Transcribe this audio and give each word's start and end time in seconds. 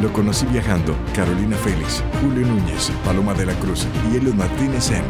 Lo 0.00 0.12
conocí 0.12 0.46
viajando. 0.46 0.96
Carolina 1.12 1.56
Félix, 1.56 2.04
Julio 2.20 2.46
Núñez, 2.46 2.88
Paloma 3.04 3.34
de 3.34 3.46
la 3.46 3.58
Cruz 3.58 3.84
y 4.08 4.16
Elio 4.16 4.32
Martínez 4.32 4.92
en 4.92 5.02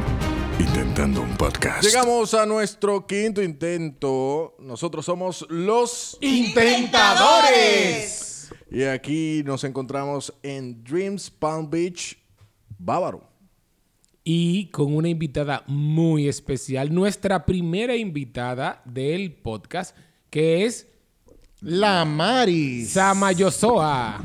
Intentando 0.59 1.21
un 1.21 1.37
Podcast. 1.37 1.85
Llegamos 1.85 2.33
a 2.33 2.47
nuestro 2.47 3.07
quinto 3.07 3.43
intento. 3.43 4.57
Nosotros 4.59 5.05
somos 5.05 5.45
los 5.51 6.17
Intentadores. 6.23 8.51
Y 8.71 8.85
aquí 8.85 9.43
nos 9.45 9.63
encontramos 9.65 10.33
en 10.43 10.83
Dreams 10.83 11.31
Palm 11.31 11.69
Beach, 11.69 12.17
Bávaro. 12.79 13.29
Y 14.25 14.71
con 14.71 14.97
una 14.97 15.11
invitada 15.11 15.65
muy 15.67 16.29
especial, 16.29 16.95
nuestra 16.95 17.45
primera 17.45 17.95
invitada 17.95 18.81
del 18.87 19.35
podcast, 19.35 19.95
que 20.31 20.65
es 20.65 20.88
La 21.61 22.05
Maris. 22.05 22.93
Sama 22.93 23.33
Yosoa. 23.33 24.21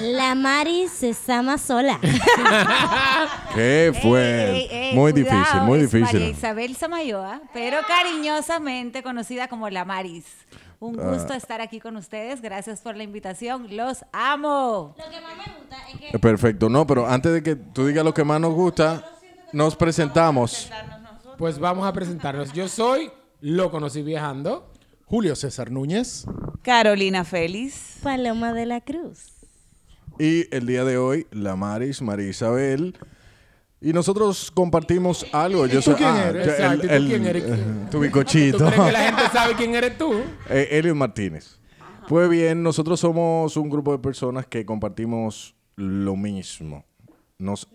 La 0.00 0.34
Mari 0.34 0.88
se 0.88 1.14
sama 1.14 1.56
sola. 1.56 2.00
¿Qué 3.54 3.92
fue? 4.02 4.50
Ey, 4.50 4.60
ey, 4.62 4.68
ey, 4.88 4.94
muy 4.96 5.12
cuidado, 5.12 5.38
difícil, 5.38 5.60
muy 5.62 5.78
es 5.80 5.92
María 5.92 6.06
difícil. 6.06 6.30
Isabel 6.36 6.74
Samayoa, 6.76 7.40
pero 7.54 7.78
cariñosamente 7.86 9.04
conocida 9.04 9.46
como 9.46 9.70
La 9.70 9.84
Maris. 9.84 10.24
Un 10.80 10.98
Ah. 10.98 11.12
gusto 11.12 11.34
estar 11.34 11.60
aquí 11.60 11.78
con 11.78 11.96
ustedes. 11.96 12.42
Gracias 12.42 12.80
por 12.80 12.96
la 12.96 13.04
invitación. 13.04 13.68
Los 13.76 14.04
amo. 14.12 14.96
Lo 14.98 15.04
que 15.10 15.20
más 15.20 15.36
me 15.36 15.54
gusta 15.56 15.76
es 15.88 16.10
que 16.10 16.18
Perfecto, 16.18 16.68
no, 16.68 16.84
pero 16.84 17.06
antes 17.08 17.32
de 17.32 17.42
que 17.44 17.54
tú 17.54 17.86
digas 17.86 18.04
lo 18.04 18.12
que 18.12 18.24
más 18.24 18.40
nos 18.40 18.54
gusta, 18.54 19.04
nos 19.52 19.76
presentamos. 19.76 20.68
Pues 21.38 21.60
vamos 21.60 21.86
a 21.86 21.92
presentarnos. 21.92 22.52
Yo 22.52 22.66
soy, 22.66 23.12
lo 23.40 23.70
conocí 23.70 24.02
viajando. 24.02 24.68
Julio 25.06 25.36
César 25.36 25.70
Núñez. 25.70 26.26
Carolina 26.62 27.24
Félix. 27.24 27.98
Paloma 28.02 28.52
de 28.52 28.66
la 28.66 28.80
Cruz. 28.80 29.28
Y 30.18 30.54
el 30.54 30.66
día 30.66 30.84
de 30.84 30.98
hoy, 30.98 31.26
la 31.30 31.56
Maris, 31.56 32.02
María 32.02 32.28
Isabel. 32.28 32.96
Y 33.80 33.92
nosotros 33.92 34.50
compartimos 34.52 35.26
algo. 35.32 35.66
Yo 35.66 35.76
tú 35.80 35.82
soy, 35.82 35.94
quién 35.96 36.08
ah, 36.10 36.28
eres? 36.28 36.46
yo- 36.46 36.52
Exacto, 36.52 36.86
¿y 36.86 36.98
tú 37.00 37.06
quién 37.08 37.26
eres? 37.26 37.44
tu 37.46 37.90
¿Tú 37.90 38.00
bicochito. 38.00 38.58
crees 38.58 38.74
que 38.80 38.92
la 38.92 39.00
gente 39.00 39.22
sabe 39.32 39.54
quién 39.56 39.74
eres 39.74 39.98
tú? 39.98 40.12
Eh, 40.50 40.68
Elio 40.70 40.94
Martínez. 40.94 41.58
Pues 42.08 42.28
bien, 42.28 42.62
nosotros 42.62 43.00
somos 43.00 43.56
un 43.56 43.68
grupo 43.70 43.90
de 43.92 43.98
personas 43.98 44.46
que 44.46 44.64
compartimos 44.64 45.56
lo 45.76 46.14
mismo. 46.14 46.84
Nos 47.38 47.66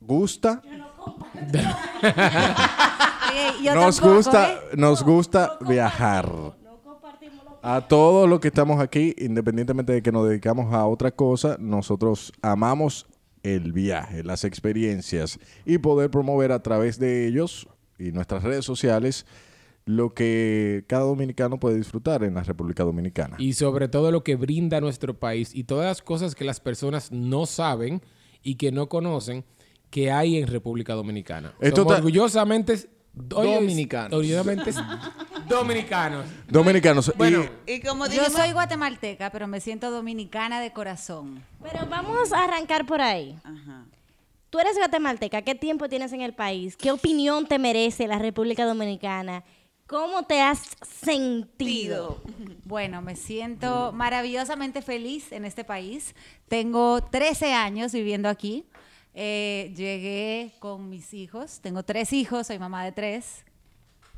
gusta, 0.00 0.62
yo 0.64 0.70
nos 3.74 3.96
tampoco, 3.96 4.14
gusta, 4.14 4.52
¿eh? 4.52 4.58
nos 4.76 5.02
gusta 5.02 5.58
viajar. 5.66 6.28
A 7.62 7.88
todos 7.88 8.28
los 8.28 8.40
que 8.40 8.48
estamos 8.48 8.80
aquí, 8.80 9.14
independientemente 9.18 9.92
de 9.92 10.02
que 10.02 10.12
nos 10.12 10.28
dedicamos 10.28 10.72
a 10.72 10.86
otra 10.86 11.10
cosa, 11.10 11.56
nosotros 11.58 12.32
amamos 12.42 13.06
el 13.42 13.72
viaje, 13.72 14.22
las 14.22 14.44
experiencias 14.44 15.38
y 15.64 15.78
poder 15.78 16.10
promover 16.10 16.52
a 16.52 16.62
través 16.62 16.98
de 16.98 17.26
ellos 17.26 17.68
y 17.98 18.12
nuestras 18.12 18.42
redes 18.42 18.64
sociales 18.64 19.26
lo 19.84 20.12
que 20.12 20.84
cada 20.86 21.04
dominicano 21.04 21.58
puede 21.58 21.76
disfrutar 21.76 22.22
en 22.22 22.34
la 22.34 22.42
República 22.42 22.84
Dominicana. 22.84 23.36
Y 23.38 23.54
sobre 23.54 23.88
todo 23.88 24.12
lo 24.12 24.22
que 24.22 24.36
brinda 24.36 24.80
nuestro 24.80 25.18
país 25.18 25.54
y 25.54 25.64
todas 25.64 25.86
las 25.86 26.02
cosas 26.02 26.34
que 26.34 26.44
las 26.44 26.60
personas 26.60 27.10
no 27.10 27.46
saben 27.46 28.02
y 28.42 28.56
que 28.56 28.70
no 28.70 28.88
conocen 28.88 29.44
que 29.90 30.10
hay 30.10 30.36
en 30.36 30.46
República 30.46 30.92
Dominicana. 30.92 31.54
Esto 31.60 31.82
Somos 31.82 31.98
orgullosamente 31.98 32.97
Dominicanos. 33.24 34.12
Orgullosamente 34.12 34.72
dominicanos. 35.48 36.26
Dominicanos. 36.48 37.12
Bueno, 37.16 37.44
y 37.66 37.74
Y 37.74 37.80
como 37.80 38.06
Yo 38.06 38.24
soy 38.30 38.52
guatemalteca, 38.52 39.30
pero 39.30 39.46
me 39.46 39.60
siento 39.60 39.90
dominicana 39.90 40.60
de 40.60 40.72
corazón. 40.72 41.44
Pero 41.62 41.86
vamos 41.86 42.32
a 42.32 42.44
arrancar 42.44 42.86
por 42.86 43.00
ahí. 43.00 43.36
Ajá. 43.44 43.84
Tú 44.50 44.58
eres 44.58 44.76
guatemalteca. 44.76 45.42
¿Qué 45.42 45.54
tiempo 45.54 45.88
tienes 45.88 46.12
en 46.12 46.22
el 46.22 46.32
país? 46.32 46.76
¿Qué 46.76 46.90
opinión 46.90 47.46
te 47.46 47.58
merece 47.58 48.06
la 48.06 48.18
República 48.18 48.64
Dominicana? 48.64 49.44
¿Cómo 49.86 50.24
te 50.24 50.40
has 50.40 50.76
sentido? 50.82 52.20
Bueno, 52.64 53.00
me 53.00 53.16
siento 53.16 53.92
maravillosamente 53.92 54.82
feliz 54.82 55.32
en 55.32 55.46
este 55.46 55.64
país. 55.64 56.14
Tengo 56.48 57.00
13 57.02 57.54
años 57.54 57.92
viviendo 57.92 58.28
aquí. 58.28 58.66
Eh, 59.14 59.72
llegué 59.76 60.52
con 60.60 60.88
mis 60.88 61.12
hijos. 61.14 61.60
Tengo 61.60 61.82
tres 61.82 62.12
hijos, 62.12 62.46
soy 62.46 62.58
mamá 62.58 62.84
de 62.84 62.92
tres. 62.92 63.44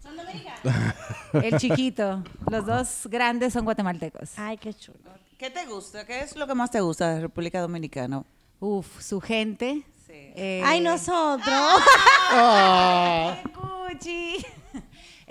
¿Son 0.02 0.16
dominicanos? 0.16 0.94
El 1.44 1.58
chiquito, 1.58 2.22
los 2.50 2.66
dos 2.66 3.06
grandes 3.10 3.52
son 3.52 3.64
guatemaltecos. 3.64 4.38
Ay, 4.38 4.56
qué 4.56 4.72
chulo. 4.74 4.98
¿qué 5.38 5.50
te 5.50 5.64
gusta? 5.66 6.06
¿Qué 6.06 6.20
es 6.20 6.36
lo 6.36 6.46
que 6.46 6.54
más 6.54 6.70
te 6.70 6.80
gusta 6.80 7.14
de 7.14 7.20
República 7.22 7.60
Dominicana? 7.60 8.22
Uf, 8.60 9.00
su 9.02 9.20
gente. 9.22 9.82
Sí. 10.06 10.12
Eh, 10.12 10.62
Ay, 10.64 10.80
nosotros. 10.80 11.48
Cuchi. 13.54 14.36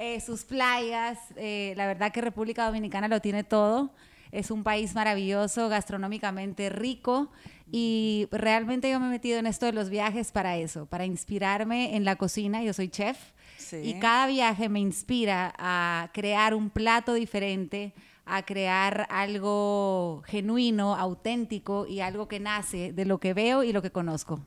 Eh, 0.01 0.21
sus 0.21 0.45
playas. 0.45 1.17
eh, 1.35 1.73
la 1.75 1.85
verdad 1.85 2.13
que 2.13 2.21
República 2.21 2.65
Dominicana 2.65 3.09
lo 3.09 3.19
tiene 3.19 3.43
todo. 3.43 3.89
Es 4.31 4.51
un 4.51 4.63
país 4.63 4.95
maravilloso, 4.95 5.69
gastronómicamente 5.69 6.69
rico. 6.69 7.31
Y 7.71 8.27
realmente 8.31 8.89
yo 8.89 8.99
me 8.99 9.07
he 9.07 9.09
metido 9.09 9.39
en 9.39 9.45
esto 9.45 9.65
de 9.65 9.73
los 9.73 9.89
viajes 9.89 10.31
para 10.31 10.57
eso, 10.57 10.85
para 10.85 11.05
inspirarme 11.05 11.95
en 11.95 12.05
la 12.05 12.15
cocina. 12.15 12.63
Yo 12.63 12.73
soy 12.73 12.89
chef. 12.89 13.17
Sí. 13.57 13.77
Y 13.83 13.99
cada 13.99 14.27
viaje 14.27 14.69
me 14.69 14.79
inspira 14.79 15.53
a 15.57 16.09
crear 16.13 16.55
un 16.55 16.69
plato 16.69 17.13
diferente, 17.13 17.93
a 18.25 18.43
crear 18.43 19.07
algo 19.09 20.23
genuino, 20.25 20.95
auténtico 20.95 21.85
y 21.87 21.99
algo 21.99 22.27
que 22.27 22.39
nace 22.39 22.93
de 22.93 23.05
lo 23.05 23.19
que 23.19 23.33
veo 23.33 23.63
y 23.63 23.73
lo 23.73 23.81
que 23.81 23.91
conozco. 23.91 24.39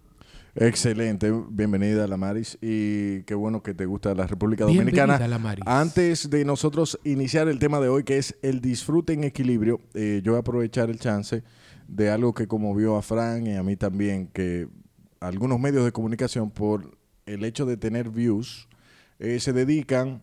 Excelente, 0.54 1.32
bienvenida 1.48 2.06
la 2.06 2.18
Maris 2.18 2.58
y 2.60 3.22
qué 3.22 3.34
bueno 3.34 3.62
que 3.62 3.72
te 3.72 3.86
gusta 3.86 4.14
la 4.14 4.26
República 4.26 4.66
Bienvenida, 4.66 5.06
Dominicana. 5.06 5.28
Lamaris. 5.28 5.64
Antes 5.66 6.28
de 6.28 6.44
nosotros 6.44 7.00
iniciar 7.04 7.48
el 7.48 7.58
tema 7.58 7.80
de 7.80 7.88
hoy 7.88 8.04
que 8.04 8.18
es 8.18 8.36
el 8.42 8.60
disfrute 8.60 9.14
en 9.14 9.24
equilibrio, 9.24 9.80
eh, 9.94 10.20
yo 10.22 10.32
voy 10.32 10.36
a 10.36 10.40
aprovechar 10.40 10.90
el 10.90 10.98
chance 10.98 11.42
de 11.88 12.10
algo 12.10 12.34
que 12.34 12.46
conmovió 12.46 12.96
a 12.96 13.02
Fran 13.02 13.46
y 13.46 13.56
a 13.56 13.62
mí 13.62 13.76
también, 13.76 14.26
que 14.26 14.68
algunos 15.20 15.58
medios 15.58 15.86
de 15.86 15.92
comunicación 15.92 16.50
por 16.50 16.98
el 17.24 17.44
hecho 17.44 17.64
de 17.64 17.78
tener 17.78 18.10
views 18.10 18.68
eh, 19.20 19.40
se 19.40 19.54
dedican 19.54 20.22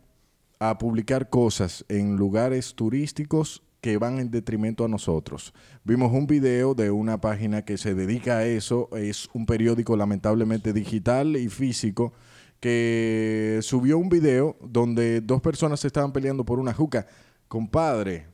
a 0.59 0.77
publicar 0.77 1.29
cosas 1.29 1.85
en 1.89 2.17
lugares 2.17 2.75
turísticos 2.75 3.63
que 3.81 3.97
van 3.97 4.19
en 4.19 4.31
detrimento 4.31 4.85
a 4.85 4.87
nosotros. 4.87 5.53
Vimos 5.83 6.11
un 6.11 6.27
video 6.27 6.73
de 6.73 6.91
una 6.91 7.21
página 7.21 7.63
que 7.63 7.77
se 7.77 7.95
dedica 7.95 8.37
a 8.37 8.45
eso, 8.45 8.89
es 8.95 9.29
un 9.33 9.45
periódico 9.45 9.95
lamentablemente 9.95 10.73
digital 10.73 11.37
y 11.37 11.49
físico, 11.49 12.13
que 12.59 13.59
subió 13.61 13.97
un 13.97 14.09
video 14.09 14.57
donde 14.61 15.21
dos 15.21 15.41
personas 15.41 15.79
se 15.79 15.87
estaban 15.87 16.11
peleando 16.11 16.43
por 16.43 16.59
una 16.59 16.73
juca. 16.73 17.07
Compadre, 17.47 18.27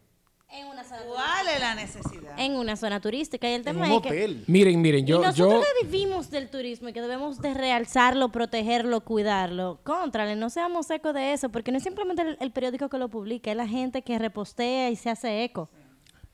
¿Cuál 1.08 1.48
es 1.54 1.60
la 1.60 1.76
necesidad? 1.76 2.36
en 2.38 2.54
una 2.54 2.76
zona 2.76 3.00
turística. 3.00 3.50
Y 3.50 3.54
el 3.54 3.60
En 3.60 3.64
tema 3.64 3.88
un 3.88 3.92
es 3.94 4.02
que... 4.02 4.10
hotel. 4.10 4.44
Miren, 4.48 4.82
miren, 4.82 5.06
y 5.06 5.08
yo, 5.08 5.22
nosotros 5.22 5.38
yo, 5.38 5.62
que 5.62 5.86
vivimos 5.88 6.30
del 6.30 6.50
turismo 6.50 6.90
y 6.90 6.94
que 6.94 7.02
debemos 7.02 7.42
de 7.42 7.54
realzarlo, 7.54 8.30
protegerlo, 8.30 9.02
cuidarlo. 9.02 9.80
Contrale, 9.84 10.36
no 10.36 10.50
seamos 10.50 10.90
ecos 10.90 11.14
de 11.14 11.34
eso, 11.34 11.50
porque 11.50 11.72
no 11.72 11.78
es 11.78 11.84
simplemente 11.84 12.22
el, 12.24 12.38
el 12.40 12.52
periódico 12.52 12.90
que 12.90 12.98
lo 12.98 13.10
publica, 13.10 13.52
es 13.52 13.58
la 13.58 13.68
gente 13.68 14.02
que 14.02 14.20
repostea 14.20 14.90
y 14.90 14.96
se 14.96 15.10
hace 15.10 15.44
eco. 15.44 15.70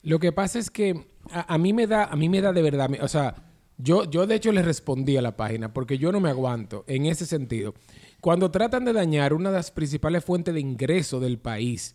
Lo 0.02 0.18
que 0.18 0.32
pasa 0.32 0.58
es 0.58 0.70
que 0.70 1.06
a, 1.30 1.54
a 1.54 1.58
mí 1.58 1.72
me 1.72 1.86
da, 1.86 2.04
a 2.04 2.16
mí 2.16 2.28
me 2.28 2.40
da 2.40 2.52
de 2.52 2.62
verdad, 2.62 2.90
o 3.00 3.08
sea, 3.08 3.34
yo, 3.78 4.04
yo 4.10 4.26
de 4.26 4.34
hecho 4.34 4.52
le 4.52 4.62
respondí 4.62 5.16
a 5.16 5.22
la 5.22 5.36
página 5.36 5.72
porque 5.72 5.98
yo 5.98 6.12
no 6.12 6.20
me 6.20 6.30
aguanto 6.30 6.84
en 6.88 7.06
ese 7.06 7.26
sentido. 7.26 7.74
Cuando 8.20 8.50
tratan 8.50 8.84
de 8.84 8.92
dañar 8.92 9.32
una 9.34 9.50
de 9.50 9.56
las 9.56 9.70
principales 9.70 10.24
fuentes 10.24 10.54
de 10.54 10.60
ingreso 10.60 11.20
del 11.20 11.38
país 11.38 11.94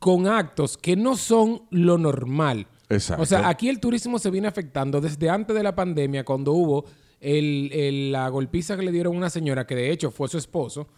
con 0.00 0.26
actos 0.26 0.76
que 0.76 0.96
no 0.96 1.16
son 1.16 1.62
lo 1.70 1.96
normal. 1.98 2.66
Exacto. 2.88 3.22
O 3.22 3.26
sea, 3.26 3.48
aquí 3.48 3.68
el 3.68 3.78
turismo 3.78 4.18
se 4.18 4.30
viene 4.30 4.48
afectando 4.48 5.00
desde 5.00 5.30
antes 5.30 5.54
de 5.54 5.62
la 5.62 5.76
pandemia, 5.76 6.24
cuando 6.24 6.52
hubo 6.52 6.84
el- 7.20 7.70
el- 7.72 8.10
la 8.12 8.28
golpiza 8.30 8.76
que 8.76 8.82
le 8.82 8.90
dieron 8.90 9.14
a 9.14 9.18
una 9.18 9.30
señora, 9.30 9.66
que 9.66 9.76
de 9.76 9.92
hecho 9.92 10.10
fue 10.10 10.26
su 10.26 10.38
esposo, 10.38 10.88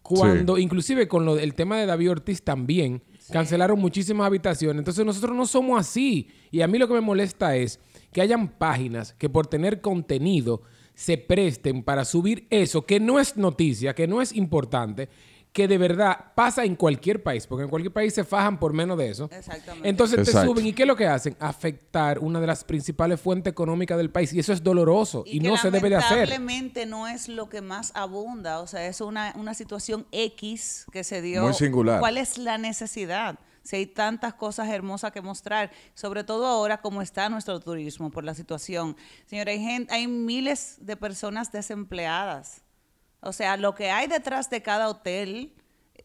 cuando, 0.00 0.56
inclusive 0.58 1.06
con 1.08 1.24
lo, 1.24 1.38
el 1.38 1.54
tema 1.54 1.76
de 1.78 1.86
David 1.86 2.10
Ortiz 2.12 2.42
también, 2.42 3.02
cancelaron 3.30 3.78
muchísimas 3.78 4.26
habitaciones. 4.26 4.78
Entonces 4.78 5.04
nosotros 5.04 5.36
no 5.36 5.46
somos 5.46 5.78
así. 5.80 6.28
Y 6.50 6.60
a 6.62 6.66
mí 6.68 6.78
lo 6.78 6.88
que 6.88 6.94
me 6.94 7.00
molesta 7.00 7.56
es 7.56 7.78
que 8.12 8.20
hayan 8.20 8.48
páginas 8.48 9.12
que 9.14 9.28
por 9.28 9.46
tener 9.46 9.80
contenido 9.80 10.62
se 10.94 11.18
presten 11.18 11.82
para 11.82 12.04
subir 12.04 12.46
eso, 12.50 12.84
que 12.84 13.00
no 13.00 13.18
es 13.20 13.36
noticia, 13.36 13.94
que 13.94 14.06
no 14.06 14.20
es 14.20 14.32
importante, 14.34 15.08
que 15.52 15.68
de 15.68 15.76
verdad 15.76 16.32
pasa 16.34 16.64
en 16.64 16.76
cualquier 16.76 17.22
país, 17.22 17.46
porque 17.46 17.64
en 17.64 17.68
cualquier 17.68 17.92
país 17.92 18.14
se 18.14 18.24
fajan 18.24 18.58
por 18.58 18.72
menos 18.72 18.96
de 18.96 19.10
eso. 19.10 19.28
Exactamente. 19.30 19.88
Entonces 19.88 20.24
te 20.24 20.32
suben 20.32 20.66
y 20.66 20.72
¿qué 20.72 20.82
es 20.82 20.88
lo 20.88 20.96
que 20.96 21.06
hacen? 21.06 21.36
Afectar 21.38 22.18
una 22.20 22.40
de 22.40 22.46
las 22.46 22.64
principales 22.64 23.20
fuentes 23.20 23.50
económicas 23.50 23.98
del 23.98 24.10
país 24.10 24.32
y 24.32 24.40
eso 24.40 24.52
es 24.52 24.62
doloroso 24.62 25.24
y, 25.26 25.40
que 25.40 25.48
no 25.48 25.56
se 25.58 25.70
debe 25.70 25.90
de 25.90 25.96
hacer. 25.96 26.28
Lamentablemente 26.28 26.86
no 26.86 27.06
es 27.06 27.28
lo 27.28 27.50
que 27.50 27.60
más 27.60 27.92
abunda, 27.94 28.60
o 28.60 28.66
sea, 28.66 28.86
es 28.86 29.00
una, 29.02 29.34
una 29.36 29.52
situación 29.52 30.06
X 30.10 30.86
que 30.90 31.04
se 31.04 31.20
dio. 31.20 31.42
Muy 31.42 31.54
singular. 31.54 32.00
¿Cuál 32.00 32.16
es 32.16 32.38
la 32.38 32.56
necesidad? 32.56 33.38
si 33.62 33.76
hay 33.76 33.86
tantas 33.86 34.34
cosas 34.34 34.68
hermosas 34.68 35.12
que 35.12 35.22
mostrar, 35.22 35.70
sobre 35.94 36.24
todo 36.24 36.46
ahora 36.46 36.80
como 36.80 37.00
está 37.00 37.28
nuestro 37.28 37.60
turismo 37.60 38.10
por 38.10 38.24
la 38.24 38.34
situación. 38.34 38.96
Señora, 39.26 39.52
hay, 39.52 39.60
gente, 39.60 39.94
hay 39.94 40.08
miles 40.08 40.78
de 40.80 40.96
personas 40.96 41.52
desempleadas. 41.52 42.61
O 43.22 43.32
sea, 43.32 43.56
lo 43.56 43.74
que 43.74 43.90
hay 43.90 44.08
detrás 44.08 44.50
de 44.50 44.62
cada 44.62 44.88
hotel 44.88 45.52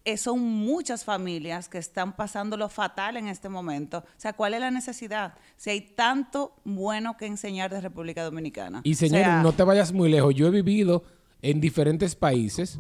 eh, 0.06 0.18
son 0.18 0.40
muchas 0.40 1.04
familias 1.04 1.68
que 1.68 1.80
están 1.80 2.16
pasando 2.16 2.56
lo 2.56 2.70
fatal 2.70 3.18
en 3.18 3.28
este 3.28 3.50
momento. 3.50 3.98
O 3.98 4.20
sea, 4.20 4.34
¿cuál 4.34 4.54
es 4.54 4.62
la 4.62 4.72
necesidad? 4.72 5.34
Si 5.58 5.72
hay 5.72 5.82
tanto 5.82 6.56
bueno 6.64 7.18
que 7.18 7.26
enseñar 7.26 7.72
de 7.72 7.82
República 7.82 8.24
Dominicana. 8.24 8.82
Y 8.84 8.94
O 8.94 8.96
sea, 8.96 9.42
no 9.42 9.52
te 9.52 9.64
vayas 9.64 9.92
muy 9.92 10.10
lejos. 10.10 10.34
Yo 10.36 10.48
he 10.48 10.52
vivido 10.52 11.04
en 11.42 11.60
diferentes 11.60 12.16
países 12.16 12.80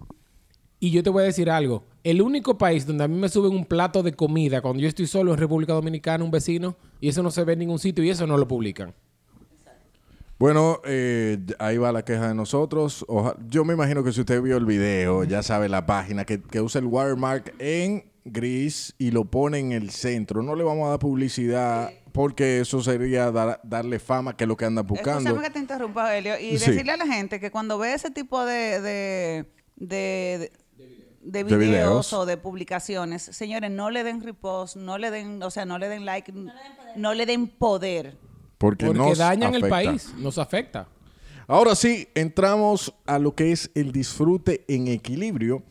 y 0.79 0.91
yo 0.91 1.01
te 1.01 1.09
voy 1.09 1.23
a 1.23 1.25
decir 1.25 1.49
algo. 1.49 1.83
El 2.03 2.21
único 2.21 2.57
país 2.57 2.85
donde 2.85 3.03
a 3.03 3.07
mí 3.07 3.17
me 3.17 3.29
suben 3.29 3.51
un 3.51 3.65
plato 3.65 4.03
de 4.03 4.13
comida 4.13 4.61
cuando 4.61 4.81
yo 4.81 4.87
estoy 4.87 5.07
solo 5.07 5.33
en 5.33 5.39
República 5.39 5.73
Dominicana, 5.73 6.23
un 6.23 6.31
vecino, 6.31 6.77
y 7.01 7.09
eso 7.09 7.23
no 7.23 7.31
se 7.31 7.43
ve 7.43 7.53
en 7.53 7.59
ningún 7.59 7.79
sitio 7.79 8.03
y 8.03 8.11
eso 8.11 8.27
no 8.27 8.37
lo 8.37 8.47
publican. 8.47 8.93
Bueno, 10.39 10.81
eh, 10.85 11.39
ahí 11.57 11.77
va 11.77 11.91
la 11.91 12.05
queja 12.05 12.27
de 12.27 12.35
nosotros. 12.35 13.03
Oja- 13.07 13.35
yo 13.47 13.65
me 13.65 13.73
imagino 13.73 14.03
que 14.03 14.11
si 14.13 14.19
usted 14.21 14.39
vio 14.41 14.57
el 14.57 14.65
video, 14.65 15.23
ya 15.23 15.41
sabe 15.41 15.67
la 15.67 15.85
página 15.85 16.25
que, 16.25 16.41
que 16.41 16.61
usa 16.61 16.79
el 16.79 16.85
watermark 16.85 17.55
en 17.57 18.11
gris 18.23 18.93
y 18.99 19.09
lo 19.11 19.25
pone 19.25 19.57
en 19.57 19.71
el 19.71 19.89
centro. 19.89 20.43
No 20.43 20.55
le 20.55 20.63
vamos 20.63 20.85
a 20.87 20.89
dar 20.91 20.99
publicidad 20.99 21.89
porque 22.11 22.59
eso 22.59 22.81
sería 22.83 23.31
dar- 23.31 23.59
darle 23.63 23.97
fama 23.99 24.35
que 24.37 24.43
es 24.43 24.47
lo 24.47 24.55
que 24.57 24.65
anda 24.65 24.83
buscando. 24.83 25.21
Escúchame 25.29 25.47
que 25.47 25.53
te 25.53 25.59
interrumpa, 25.59 26.15
Helio, 26.15 26.37
y 26.39 26.57
Sí. 26.59 26.69
decirle 26.69 26.91
a 26.91 26.97
la 26.97 27.07
gente 27.07 27.39
que 27.39 27.49
cuando 27.49 27.79
ve 27.79 27.93
ese 27.93 28.11
tipo 28.11 28.45
de, 28.45 28.79
de, 28.81 29.45
de, 29.75 30.51
de 31.21 31.43
De 31.43 31.43
videos, 31.43 31.59
videos. 31.59 32.13
o 32.13 32.25
de 32.27 32.37
publicaciones, 32.37 33.23
señores, 33.23 33.71
no 33.71 33.89
le 33.89 34.03
den 34.03 34.21
repost, 34.21 34.75
no 34.75 34.99
le 34.99 35.09
den, 35.09 35.41
o 35.41 35.49
sea, 35.49 35.65
no 35.65 35.79
le 35.79 35.89
den 35.89 36.05
like, 36.05 36.31
no 36.95 37.13
le 37.15 37.25
den 37.25 37.47
poder. 37.47 38.17
Porque, 38.57 38.87
Porque 38.87 38.99
nos 38.99 39.17
dañan 39.17 39.53
el 39.53 39.63
afecta. 39.63 39.69
país, 39.69 40.13
nos 40.17 40.37
afecta. 40.37 40.87
Ahora 41.47 41.75
sí, 41.75 42.07
entramos 42.15 42.93
a 43.05 43.19
lo 43.19 43.33
que 43.33 43.51
es 43.51 43.71
el 43.75 43.91
disfrute 43.91 44.65
en 44.67 44.87
equilibrio. 44.87 45.63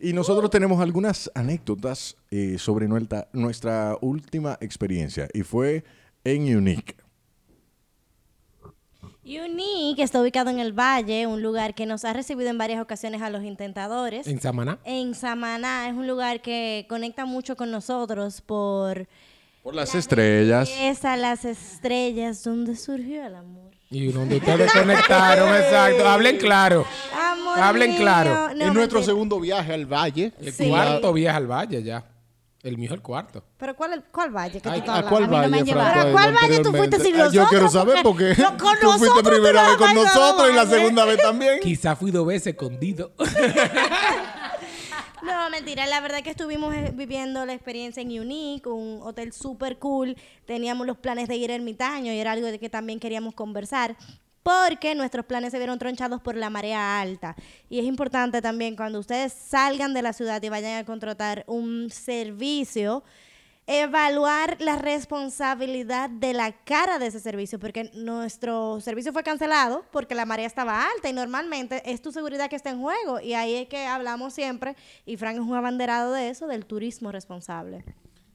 Y 0.00 0.12
nosotros 0.12 0.50
tenemos 0.50 0.80
algunas 0.80 1.30
anécdotas 1.34 2.16
eh, 2.30 2.56
sobre 2.58 2.88
nuestra, 2.88 3.28
nuestra 3.32 3.96
última 4.00 4.58
experiencia. 4.60 5.28
Y 5.32 5.42
fue 5.42 5.84
en 6.24 6.56
Unique. 6.56 6.96
Unique 9.24 10.02
está 10.02 10.20
ubicado 10.20 10.50
en 10.50 10.58
el 10.58 10.72
Valle, 10.72 11.28
un 11.28 11.42
lugar 11.42 11.74
que 11.74 11.86
nos 11.86 12.04
ha 12.04 12.12
recibido 12.12 12.50
en 12.50 12.58
varias 12.58 12.82
ocasiones 12.82 13.22
a 13.22 13.30
los 13.30 13.44
intentadores. 13.44 14.26
En 14.26 14.40
Samaná. 14.40 14.80
En 14.84 15.14
Samaná 15.14 15.88
es 15.88 15.94
un 15.94 16.08
lugar 16.08 16.42
que 16.42 16.86
conecta 16.88 17.24
mucho 17.24 17.56
con 17.56 17.70
nosotros 17.70 18.40
por 18.40 19.06
Por 19.62 19.74
las 19.74 19.94
estrellas. 19.94 20.70
esa, 20.80 21.16
las 21.16 21.44
estrellas, 21.44 22.42
donde 22.42 22.74
surgió 22.76 23.24
el 23.24 23.34
amor. 23.36 23.70
Y 23.90 24.10
donde 24.10 24.36
ustedes 24.38 24.72
conectaron, 24.72 25.48
exacto. 25.54 26.08
Hablen 26.08 26.38
claro. 26.38 26.84
Amor 27.14 27.58
Hablen 27.60 27.90
mío. 27.90 28.00
claro. 28.00 28.30
No, 28.34 28.48
es 28.48 28.56
nuestro 28.58 28.74
mentira. 28.98 29.02
segundo 29.02 29.38
viaje 29.38 29.72
al 29.74 29.86
valle. 29.86 30.32
El 30.40 30.52
Sí. 30.52 30.68
cuarto 30.68 31.12
viaje 31.12 31.36
al 31.36 31.46
valle 31.46 31.82
ya. 31.82 32.04
El 32.62 32.78
mío 32.78 32.86
es 32.90 32.94
el 32.94 33.02
cuarto. 33.02 33.42
Pero 33.58 33.74
¿cuál, 33.76 34.04
cuál 34.12 34.30
valle 34.30 34.52
que 34.54 34.60
tú 34.60 34.70
Ay, 34.70 34.78
estás 34.80 34.94
¿A 34.94 34.98
hablando? 34.98 35.10
cuál 35.10 35.22
A 35.24 35.26
mí 35.26 35.32
no 35.32 35.40
me 35.42 35.48
valle, 35.48 35.58
han 35.60 35.66
llevado. 35.66 35.90
Franco? 35.92 36.02
¿Pero 36.06 36.08
a 36.08 36.12
cuál 36.22 36.34
valle 36.34 36.62
tú 36.62 36.70
fuiste 36.72 37.00
sin 37.00 37.14
Ah, 37.14 37.18
Yo 37.18 37.24
nosotros? 37.24 37.48
quiero 37.50 37.68
saber 37.68 38.02
porque 38.02 38.34
no, 38.38 38.48
con 38.56 38.58
tú 38.80 38.86
fuiste 38.88 39.08
nosotros 39.08 39.22
primera 39.34 39.62
tú 39.64 39.68
vez 39.70 39.76
con 39.78 39.94
no 39.94 40.04
nosotros 40.04 40.50
y 40.50 40.54
la 40.54 40.66
segunda 40.66 41.04
vez 41.04 41.18
también. 41.22 41.60
Quizá 41.60 41.96
fui 41.96 42.10
dos 42.10 42.26
veces 42.26 42.46
escondido. 42.48 43.12
No, 45.22 45.50
mentira. 45.50 45.86
La 45.86 46.00
verdad 46.00 46.22
que 46.22 46.30
estuvimos 46.30 46.74
eh, 46.74 46.92
viviendo 46.92 47.46
la 47.46 47.52
experiencia 47.52 48.02
en 48.02 48.20
Unique, 48.20 48.68
un 48.68 49.00
hotel 49.02 49.32
súper 49.32 49.78
cool. 49.78 50.16
Teníamos 50.46 50.84
los 50.84 50.98
planes 50.98 51.28
de 51.28 51.36
ir 51.36 51.50
ermitaño 51.50 52.12
y 52.12 52.18
era 52.18 52.32
algo 52.32 52.48
de 52.48 52.58
que 52.58 52.68
también 52.68 52.98
queríamos 52.98 53.34
conversar. 53.34 53.96
Porque 54.42 54.96
nuestros 54.96 55.24
planes 55.24 55.52
se 55.52 55.58
vieron 55.58 55.78
tronchados 55.78 56.20
por 56.20 56.34
la 56.34 56.50
marea 56.50 57.00
alta. 57.00 57.36
Y 57.70 57.78
es 57.78 57.84
importante 57.84 58.42
también 58.42 58.74
cuando 58.74 58.98
ustedes 58.98 59.32
salgan 59.32 59.94
de 59.94 60.02
la 60.02 60.12
ciudad 60.12 60.42
y 60.42 60.48
vayan 60.48 60.78
a 60.78 60.84
contratar 60.84 61.44
un 61.46 61.90
servicio, 61.90 63.04
evaluar 63.66 64.56
la 64.60 64.76
responsabilidad 64.76 66.10
de 66.10 66.34
la 66.34 66.52
cara 66.52 66.98
de 66.98 67.06
ese 67.06 67.20
servicio, 67.20 67.58
porque 67.58 67.90
nuestro 67.94 68.80
servicio 68.80 69.12
fue 69.12 69.22
cancelado 69.22 69.84
porque 69.92 70.14
la 70.14 70.26
marea 70.26 70.46
estaba 70.46 70.84
alta 70.84 71.08
y 71.08 71.12
normalmente 71.12 71.82
es 71.84 72.02
tu 72.02 72.10
seguridad 72.10 72.50
que 72.50 72.56
está 72.56 72.70
en 72.70 72.80
juego 72.80 73.20
y 73.20 73.34
ahí 73.34 73.54
es 73.54 73.68
que 73.68 73.86
hablamos 73.86 74.34
siempre 74.34 74.74
y 75.06 75.16
Frank 75.16 75.36
es 75.36 75.40
un 75.40 75.54
abanderado 75.54 76.12
de 76.12 76.28
eso, 76.28 76.48
del 76.48 76.66
turismo 76.66 77.12
responsable. 77.12 77.84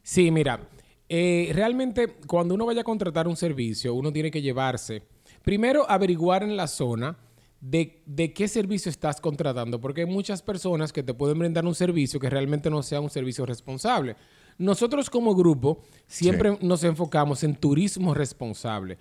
Sí, 0.01 0.31
mira, 0.31 0.61
eh, 1.09 1.51
realmente 1.53 2.15
cuando 2.25 2.55
uno 2.55 2.65
vaya 2.65 2.81
a 2.81 2.85
contratar 2.85 3.27
un 3.27 3.35
servicio, 3.35 3.93
uno 3.93 4.13
tiene 4.13 4.31
que 4.31 4.41
llevarse, 4.41 5.03
primero 5.43 5.89
averiguar 5.89 6.43
en 6.43 6.55
la 6.55 6.67
zona 6.67 7.17
de, 7.59 8.01
de 8.05 8.33
qué 8.33 8.47
servicio 8.47 8.89
estás 8.89 9.19
contratando, 9.19 9.81
porque 9.81 10.01
hay 10.01 10.07
muchas 10.07 10.41
personas 10.41 10.93
que 10.93 11.03
te 11.03 11.13
pueden 11.13 11.39
brindar 11.39 11.65
un 11.65 11.75
servicio 11.75 12.19
que 12.19 12.29
realmente 12.29 12.69
no 12.69 12.81
sea 12.81 13.01
un 13.01 13.09
servicio 13.09 13.45
responsable. 13.45 14.15
Nosotros 14.57 15.09
como 15.09 15.35
grupo 15.35 15.83
siempre 16.07 16.57
nos 16.61 16.83
enfocamos 16.83 17.43
en 17.43 17.55
turismo 17.55 18.13
responsable 18.13 18.97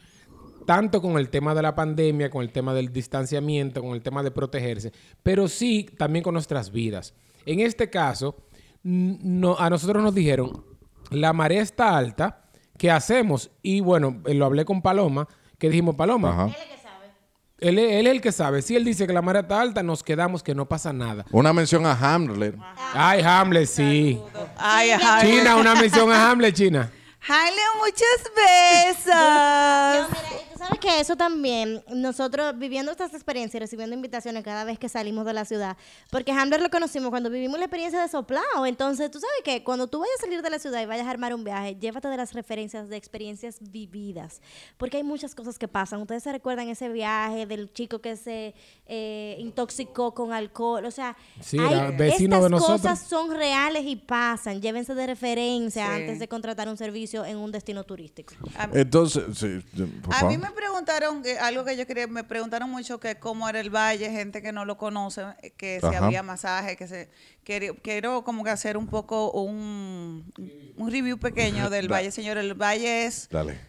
tanto 0.66 1.00
con 1.00 1.16
el 1.16 1.30
tema 1.30 1.54
de 1.54 1.62
la 1.62 1.74
pandemia, 1.74 2.28
con 2.28 2.42
el 2.42 2.50
tema 2.50 2.74
del 2.74 2.92
distanciamiento, 2.92 3.80
con 3.80 3.92
el 3.92 4.02
tema 4.02 4.22
de 4.22 4.32
protegerse, 4.32 4.92
pero 5.22 5.48
sí 5.48 5.88
también 5.96 6.22
con 6.22 6.34
nuestras 6.34 6.70
vidas. 6.70 7.14
En 7.46 7.60
este 7.60 7.88
caso, 7.88 8.36
no, 8.82 9.56
a 9.58 9.70
nosotros 9.70 10.02
nos 10.02 10.14
dijeron, 10.14 10.64
la 11.10 11.32
marea 11.32 11.62
está 11.62 11.96
alta, 11.96 12.50
¿qué 12.76 12.90
hacemos? 12.90 13.50
Y 13.62 13.80
bueno, 13.80 14.20
eh, 14.26 14.34
lo 14.34 14.44
hablé 14.44 14.64
con 14.64 14.82
Paloma, 14.82 15.28
que 15.56 15.70
dijimos, 15.70 15.94
Paloma, 15.94 16.30
Ajá. 16.30 16.56
Él, 17.58 17.78
es- 17.78 17.92
él 18.00 18.06
es 18.06 18.12
el 18.12 18.20
que 18.20 18.32
sabe. 18.32 18.62
Si 18.62 18.76
él 18.76 18.84
dice 18.84 19.06
que 19.06 19.12
la 19.12 19.22
marea 19.22 19.42
está 19.42 19.60
alta, 19.60 19.82
nos 19.82 20.02
quedamos, 20.02 20.42
que 20.42 20.54
no 20.54 20.66
pasa 20.66 20.92
nada. 20.92 21.24
Una 21.30 21.52
mención 21.52 21.84
a 21.86 21.92
Hamlet. 21.92 22.54
Ay, 22.94 23.22
Hamlet, 23.22 23.66
sí. 23.66 24.20
Ay, 24.56 24.90
ay. 24.90 25.30
China, 25.30 25.56
una 25.56 25.74
mención 25.74 26.10
a 26.12 26.30
Hamlet, 26.30 26.54
China. 26.54 26.90
Jale, 27.20 27.62
muchos 27.80 28.22
besos. 28.36 30.06
Sabes 30.66 30.80
que 30.80 31.00
eso 31.00 31.16
también, 31.16 31.82
nosotros 31.94 32.58
viviendo 32.58 32.90
estas 32.90 33.14
experiencias 33.14 33.54
y 33.54 33.58
recibiendo 33.60 33.94
invitaciones 33.94 34.42
cada 34.42 34.64
vez 34.64 34.78
que 34.78 34.88
salimos 34.88 35.24
de 35.24 35.32
la 35.32 35.44
ciudad, 35.44 35.76
porque 36.10 36.32
Hamler 36.32 36.60
lo 36.60 36.70
conocimos 36.70 37.10
cuando 37.10 37.30
vivimos 37.30 37.58
la 37.58 37.66
experiencia 37.66 38.00
de 38.00 38.08
soplado, 38.08 38.66
entonces 38.66 39.10
tú 39.10 39.20
sabes 39.20 39.36
que 39.44 39.62
cuando 39.62 39.86
tú 39.86 40.00
vayas 40.00 40.16
a 40.18 40.22
salir 40.22 40.42
de 40.42 40.50
la 40.50 40.58
ciudad 40.58 40.82
y 40.82 40.86
vayas 40.86 41.06
a 41.06 41.10
armar 41.10 41.34
un 41.34 41.44
viaje, 41.44 41.76
llévate 41.76 42.08
de 42.08 42.16
las 42.16 42.32
referencias 42.32 42.88
de 42.88 42.96
experiencias 42.96 43.58
vividas, 43.60 44.40
porque 44.76 44.96
hay 44.96 45.02
muchas 45.04 45.34
cosas 45.34 45.58
que 45.58 45.68
pasan. 45.68 46.00
Ustedes 46.00 46.22
se 46.24 46.32
recuerdan 46.32 46.68
ese 46.68 46.88
viaje 46.88 47.46
del 47.46 47.72
chico 47.72 48.00
que 48.00 48.16
se 48.16 48.54
eh, 48.86 49.36
intoxicó 49.38 50.14
con 50.14 50.32
alcohol, 50.32 50.84
o 50.84 50.90
sea, 50.90 51.16
Sí, 51.40 51.58
hay- 51.58 51.74
era 51.74 51.90
vecino 51.92 52.36
estas 52.36 52.42
de 52.44 52.50
nosotros. 52.50 52.80
cosas 52.82 53.00
son 53.08 53.30
reales 53.30 53.84
y 53.86 53.96
pasan. 53.96 54.60
Llévense 54.60 54.94
de 54.94 55.06
referencia 55.06 55.86
Sí. 55.86 55.92
antes 56.02 56.18
de 56.18 56.28
contratar 56.28 56.68
un 56.68 56.76
servicio 56.76 57.24
en 57.24 57.36
un 57.36 57.52
destino 57.52 57.84
turístico. 57.84 58.34
Entonces, 58.72 59.24
sí, 59.38 59.60
por 60.02 60.14
A 60.14 60.18
favor. 60.20 60.32
mí 60.32 60.38
me 60.38 60.50
preguntaron, 60.56 61.22
que- 61.22 61.38
algo 61.38 61.64
que 61.64 61.76
yo 61.76 61.86
quería, 61.86 62.06
me 62.08 62.24
preguntaron 62.24 62.68
mucho 62.70 62.98
que 62.98 63.14
cómo 63.16 63.48
era 63.48 63.60
el 63.60 63.70
valle, 63.70 64.10
gente 64.10 64.42
que 64.42 64.50
no 64.50 64.64
lo 64.64 64.76
conoce, 64.76 65.22
eh, 65.42 65.50
que 65.56 65.78
si 65.80 65.86
Ajá. 65.86 66.06
había 66.06 66.22
masaje, 66.24 66.76
que 66.76 66.88
se... 66.88 67.08
Quiero, 67.44 67.76
quiero 67.80 68.24
como 68.24 68.42
que 68.42 68.50
hacer 68.50 68.76
un 68.76 68.88
poco 68.88 69.30
un, 69.30 70.32
un 70.76 70.90
review 70.90 71.18
pequeño 71.18 71.70
del 71.70 71.86
Da- 71.86 71.94
valle, 71.96 72.10
señor. 72.10 72.38
El 72.38 72.54
valle 72.54 73.06
es 73.06 73.28
Dale. 73.30 73.60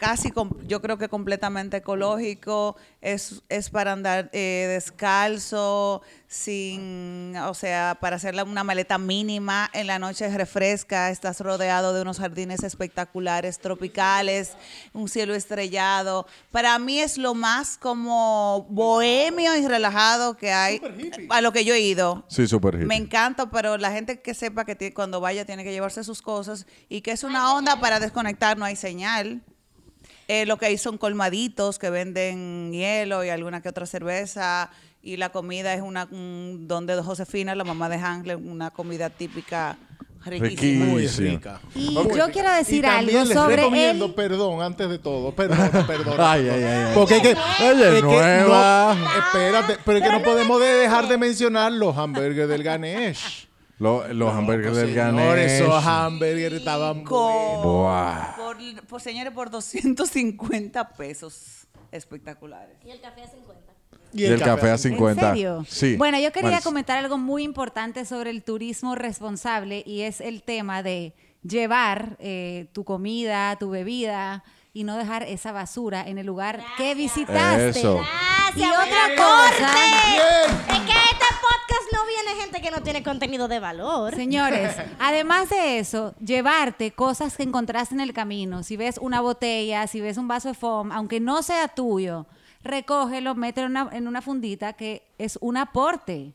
Casi, 0.00 0.32
yo 0.66 0.80
creo 0.80 0.98
que 0.98 1.08
completamente 1.08 1.76
ecológico, 1.76 2.76
es, 3.00 3.42
es 3.48 3.70
para 3.70 3.92
andar 3.92 4.30
eh, 4.32 4.66
descalzo, 4.68 6.02
sin, 6.26 7.36
o 7.36 7.54
sea, 7.54 7.98
para 8.00 8.16
hacer 8.16 8.34
una 8.42 8.64
maleta 8.64 8.98
mínima, 8.98 9.70
en 9.72 9.86
la 9.86 9.98
noche 9.98 10.28
refresca, 10.36 11.10
estás 11.10 11.40
rodeado 11.40 11.92
de 11.92 12.02
unos 12.02 12.18
jardines 12.18 12.62
espectaculares, 12.62 13.58
tropicales, 13.58 14.56
un 14.92 15.08
cielo 15.08 15.34
estrellado. 15.34 16.26
Para 16.50 16.78
mí 16.78 16.98
es 16.98 17.18
lo 17.18 17.34
más 17.34 17.76
como 17.76 18.66
bohemio 18.70 19.56
y 19.56 19.66
relajado 19.68 20.36
que 20.36 20.52
hay, 20.52 20.80
a 21.28 21.40
lo 21.40 21.52
que 21.52 21.64
yo 21.64 21.74
he 21.74 21.80
ido. 21.80 22.24
Sí, 22.28 22.46
súper 22.46 22.74
hippie. 22.74 22.86
Me 22.86 22.96
encanta, 22.96 23.50
pero 23.50 23.76
la 23.76 23.92
gente 23.92 24.20
que 24.20 24.34
sepa 24.34 24.64
que 24.64 24.94
cuando 24.94 25.20
vaya 25.20 25.44
tiene 25.44 25.62
que 25.62 25.72
llevarse 25.72 26.02
sus 26.04 26.22
cosas 26.22 26.66
y 26.88 27.02
que 27.02 27.12
es 27.12 27.22
una 27.22 27.54
onda 27.54 27.80
para 27.80 28.00
desconectar, 28.00 28.56
no 28.56 28.64
hay 28.64 28.76
señal. 28.76 29.42
Eh, 30.32 30.46
lo 30.46 30.58
que 30.58 30.66
hay 30.66 30.78
son 30.78 30.96
colmaditos 30.96 31.78
que 31.80 31.90
venden 31.90 32.70
hielo 32.72 33.24
y 33.24 33.30
alguna 33.30 33.60
que 33.62 33.68
otra 33.68 33.84
cerveza. 33.86 34.70
Y 35.02 35.16
la 35.16 35.30
comida 35.30 35.74
es 35.74 35.82
una 35.82 36.04
un 36.12 36.66
don 36.68 36.86
de 36.86 36.94
Josefina, 37.02 37.54
la 37.56 37.64
mamá 37.64 37.88
de 37.88 37.96
Hangle, 37.96 38.36
una 38.36 38.70
comida 38.70 39.10
típica 39.10 39.76
riquísima. 40.24 40.84
Muy 40.84 41.06
rica. 41.08 41.60
Y 41.74 41.96
Ok. 41.96 42.14
yo 42.16 42.30
quiero 42.30 42.52
decir 42.52 42.84
y 42.84 42.86
algo 42.86 43.24
les 43.24 43.32
sobre 43.32 43.56
recomiendo, 43.56 44.04
él. 44.06 44.14
perdón, 44.14 44.60
antes 44.62 44.88
de 44.88 44.98
todo, 44.98 45.34
perdón, 45.34 45.58
perdón. 45.86 46.14
Ay, 46.18 46.48
ay, 46.48 46.62
ay, 46.62 46.84
ay. 46.88 46.92
Porque 46.94 47.16
es 47.16 47.22
que, 47.22 47.30
Ella 47.30 47.88
es 47.88 47.94
que 47.94 48.02
nueva. 48.02 48.94
no, 48.94 49.18
espérate, 49.18 49.78
pero 49.84 49.98
es 49.98 50.04
que 50.04 50.12
no 50.12 50.22
podemos 50.22 50.60
de- 50.60 50.66
dejar 50.74 51.08
de 51.08 51.16
mencionar 51.18 51.72
los 51.72 51.96
hamburgues 51.96 52.46
del 52.48 52.62
Ganesh. 52.62 53.48
Lo- 53.80 54.06
los 54.12 54.32
hamburgues 54.32 54.76
del 54.76 54.94
Señores, 54.94 55.52
esos 55.52 55.68
Ganesh. 55.68 55.88
hamburgues 55.88 56.52
estaban 56.52 57.02
Con- 57.02 57.62
por, 57.62 58.86
por, 58.86 59.00
señores, 59.00 59.32
por 59.32 59.50
250 59.50 60.90
pesos 60.90 61.66
espectaculares. 61.90 62.76
Y 62.84 62.90
el 62.90 63.00
café 63.00 63.22
a 63.22 63.28
50. 63.28 63.72
Y 64.12 64.24
el 64.24 64.40
café 64.40 64.68
a 64.68 64.72
¿En 64.72 64.78
50. 64.78 65.30
serio? 65.30 65.64
Sí. 65.68 65.96
Bueno, 65.96 66.18
yo 66.20 66.30
quería 66.32 66.60
comentar 66.60 66.98
algo 66.98 67.16
muy 67.18 67.42
importante 67.42 68.04
sobre 68.04 68.30
el 68.30 68.42
turismo 68.42 68.94
responsable 68.96 69.82
y 69.86 70.02
es 70.02 70.20
el 70.20 70.42
tema 70.42 70.82
de 70.82 71.14
llevar 71.42 72.16
eh, 72.20 72.66
tu 72.72 72.84
comida, 72.84 73.56
tu 73.56 73.70
bebida 73.70 74.44
y 74.72 74.84
no 74.84 74.96
dejar 74.96 75.24
esa 75.24 75.52
basura 75.52 76.06
en 76.06 76.18
el 76.18 76.26
lugar 76.26 76.64
que 76.76 76.94
visitaste. 76.94 77.70
Eso. 77.70 77.96
Gracias. 77.96 78.56
Y 78.56 78.62
otra 78.64 79.16
cosa, 79.16 79.66
corte. 79.66 80.72
Es 80.72 80.80
que 80.80 80.92
este 80.92 81.26
podcast 81.40 81.92
no 81.92 82.06
viene 82.06 82.40
gente 82.40 82.60
que 82.60 82.70
no 82.70 82.82
tiene 82.82 83.02
contenido 83.02 83.48
de 83.48 83.60
valor. 83.60 84.14
Señores, 84.14 84.76
además 84.98 85.50
de 85.50 85.78
eso, 85.78 86.14
llevarte 86.24 86.92
cosas 86.92 87.36
que 87.36 87.42
encontraste 87.42 87.94
en 87.94 88.00
el 88.00 88.12
camino. 88.12 88.62
Si 88.62 88.76
ves 88.76 88.98
una 88.98 89.20
botella, 89.20 89.86
si 89.86 90.00
ves 90.00 90.16
un 90.16 90.28
vaso 90.28 90.48
de 90.48 90.54
foam, 90.54 90.92
aunque 90.92 91.20
no 91.20 91.42
sea 91.42 91.68
tuyo, 91.68 92.26
recógelo, 92.62 93.34
mételo 93.34 93.66
en 93.66 93.70
una, 93.72 93.88
en 93.92 94.08
una 94.08 94.22
fundita 94.22 94.72
que 94.72 95.02
es 95.18 95.38
un 95.40 95.56
aporte. 95.56 96.32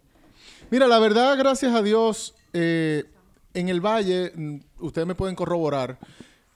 Mira, 0.70 0.88
la 0.88 1.00
verdad, 1.00 1.38
gracias 1.38 1.74
a 1.74 1.82
Dios, 1.82 2.34
eh, 2.54 3.06
en 3.54 3.70
el 3.70 3.82
valle, 3.82 4.32
mm, 4.36 4.58
ustedes 4.80 5.08
me 5.08 5.16
pueden 5.16 5.36
corroborar, 5.36 5.98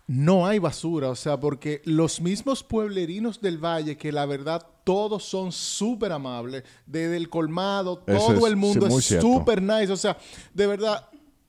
no 0.10 0.48
hay 0.48 0.58
basura, 0.58 1.10
o 1.10 1.16
sea, 1.16 1.40
porque 1.40 1.84
los 1.86 2.20
mismos 2.20 2.64
pueblerinos 2.64 3.40
del 3.42 3.64
valle, 3.64 3.96
que 3.96 4.12
la 4.12 4.26
verdad 4.26 4.66
todos 4.84 5.24
son 5.24 5.52
súper 5.52 6.12
amables, 6.12 6.64
desde 6.88 7.16
el 7.16 7.30
colmado, 7.30 8.02
Eso 8.08 8.18
todo 8.18 8.38
es, 8.40 8.44
el 8.46 8.56
mundo 8.56 8.88
es 8.88 9.06
súper 9.06 9.62
nice, 9.62 9.92
o 9.92 9.98
sea, 9.98 10.18
de 10.52 10.66
verdad, 10.66 11.08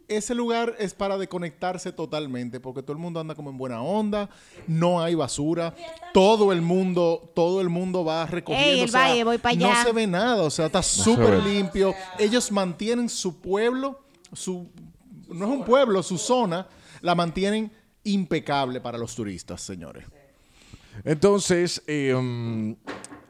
ese 0.09 0.35
lugar 0.35 0.77
es 0.79 0.93
para 0.93 1.17
desconectarse 1.17 1.91
totalmente, 1.91 2.61
porque 2.61 2.83
todo 2.83 2.93
el 2.93 2.99
mundo 2.99 3.19
anda 3.19 3.35
como 3.35 3.49
en 3.49 3.57
buena 3.57 3.81
onda, 3.81 4.29
no 4.67 5.01
hay 5.01 5.15
basura, 5.15 5.75
todo 6.13 6.53
el 6.53 6.61
mundo, 6.61 7.33
todo 7.35 7.63
el 7.63 7.71
mundo 7.71 8.05
va 8.05 8.27
recogiendo. 8.27 8.69
Ey, 8.73 8.81
el 8.81 8.91
o 8.91 8.93
sea, 8.93 9.09
valle, 9.09 9.25
voy 9.25 9.39
pa' 9.39 9.55
No 9.55 9.71
allá. 9.71 9.85
se 9.85 9.93
ve 9.93 10.07
nada, 10.07 10.43
o 10.43 10.51
sea, 10.51 10.67
está 10.67 10.83
se 10.83 11.03
súper 11.03 11.43
limpio. 11.43 11.95
Ellos 12.19 12.53
mantienen 12.53 13.09
su 13.09 13.41
pueblo, 13.41 14.01
su 14.35 14.69
no 15.31 15.47
es 15.47 15.51
un 15.51 15.65
pueblo, 15.65 16.03
su 16.03 16.19
zona, 16.19 16.67
la 17.01 17.15
mantienen 17.15 17.73
impecable 18.05 18.81
para 18.81 18.99
los 18.99 19.15
turistas, 19.15 19.61
señores. 19.61 20.05
Entonces, 21.05 21.83
eh, 21.87 22.15
um, 22.15 22.75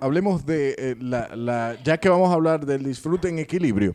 hablemos 0.01 0.45
de 0.47 0.75
eh, 0.79 0.97
la, 1.01 1.35
la- 1.37 1.77
ya 1.85 1.99
que 1.99 2.09
vamos 2.09 2.31
a 2.31 2.35
hablar 2.35 2.65
del 2.67 2.83
disfrute 2.85 3.29
en 3.29 3.39
equilibrio. 3.39 3.95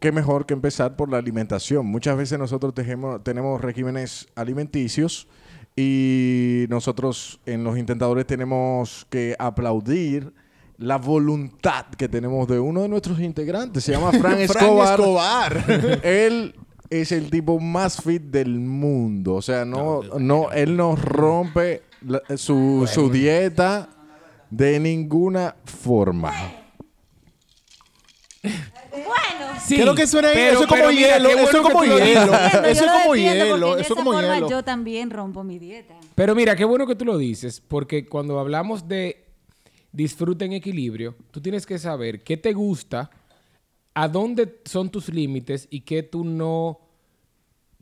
Qué 0.00 0.12
mejor 0.12 0.44
que 0.44 0.52
empezar 0.52 0.96
por 0.96 1.08
la 1.10 1.16
alimentación. 1.18 1.86
Muchas 1.86 2.16
veces 2.16 2.38
nosotros 2.38 2.74
tejemos- 2.74 3.22
tenemos 3.22 3.60
regímenes 3.60 4.28
alimenticios 4.34 5.28
y 5.76 6.66
nosotros 6.68 7.40
en 7.46 7.64
los 7.64 7.78
intentadores 7.78 8.26
tenemos 8.26 9.06
que 9.10 9.34
aplaudir 9.38 10.32
la 10.76 10.98
voluntad 10.98 11.86
que 11.96 12.08
tenemos 12.08 12.48
de 12.48 12.58
uno 12.58 12.82
de 12.82 12.88
nuestros 12.88 13.20
integrantes. 13.20 13.84
Se 13.84 13.92
llama 13.92 14.12
Fran 14.12 14.38
Escobar. 14.40 14.98
Escobar. 15.00 16.00
él 16.02 16.54
es 16.90 17.12
el 17.12 17.30
tipo 17.30 17.58
más 17.60 18.02
fit 18.02 18.22
del 18.22 18.58
mundo. 18.60 19.34
O 19.34 19.42
sea, 19.42 19.64
no, 19.64 20.02
no, 20.18 20.52
él 20.52 20.76
no 20.76 20.96
rompe 20.96 21.82
la- 22.02 22.22
su, 22.36 22.88
su 22.92 23.10
dieta 23.10 23.88
de 24.50 24.78
ninguna 24.80 25.56
forma. 25.64 26.32
Bueno, 28.42 29.60
Sí, 29.64 29.76
Creo 29.76 29.94
que 29.94 30.02
eso 30.02 30.18
era- 30.18 30.30
pero- 30.34 30.50
eso 30.52 30.60
es 30.62 30.66
como 30.66 30.76
pero 30.82 30.92
mira, 30.92 31.16
hielo, 31.16 31.28
qué 31.30 31.42
eso 31.42 31.62
como 31.62 31.80
que 31.80 31.86
tú 31.86 31.92
lo 31.92 31.98
hielo. 31.98 32.20
dices. 32.26 32.44
Entiendo, 32.44 32.68
Eso 32.68 32.84
como 33.02 33.14
hielo, 33.16 33.78
eso 33.78 33.94
como 33.96 34.12
forma 34.12 34.34
hielo. 34.34 34.50
Yo 34.50 34.62
también 34.62 35.10
rompo 35.10 35.42
mi 35.42 35.58
dieta. 35.58 35.94
Pero 36.14 36.34
mira, 36.34 36.54
qué 36.54 36.64
bueno 36.66 36.86
que 36.86 36.94
tú 36.94 37.04
lo 37.06 37.16
dices, 37.16 37.62
porque 37.66 38.04
cuando 38.06 38.38
hablamos 38.38 38.86
de 38.86 39.24
disfrute 39.90 40.44
en 40.44 40.52
equilibrio, 40.52 41.14
tú 41.30 41.40
tienes 41.40 41.64
que 41.64 41.78
saber 41.78 42.22
qué 42.22 42.36
te 42.36 42.52
gusta, 42.52 43.08
a 43.94 44.08
dónde 44.08 44.60
son 44.64 44.90
tus 44.90 45.08
límites 45.08 45.66
y 45.70 45.80
qué 45.82 46.02
tú 46.02 46.24
no, 46.24 46.80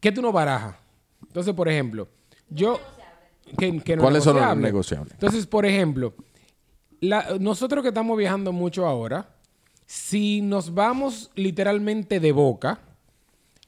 qué 0.01 0.13
tú 0.13 0.21
no 0.23 0.33
barajas. 0.33 0.77
Entonces, 1.27 1.55
por 1.55 1.69
ejemplo, 1.69 2.09
yo... 2.51 2.79
que- 3.59 3.81
que 3.81 3.97
no 3.97 4.03
es 4.03 4.05
¿Cuáles 4.05 4.25
son 4.25 4.35
los 4.37 4.43
negociable. 4.43 4.63
negociables? 4.67 5.13
Entonces, 5.15 5.47
por 5.47 5.65
ejemplo, 5.67 6.15
la- 7.01 7.37
nosotros 7.41 7.83
que 7.83 7.89
estamos 7.89 8.17
viajando 8.19 8.53
mucho 8.53 8.87
ahora, 8.87 9.35
si 9.87 10.41
nos 10.43 10.75
vamos 10.75 11.31
literalmente 11.35 12.21
de 12.21 12.33
boca 12.33 12.81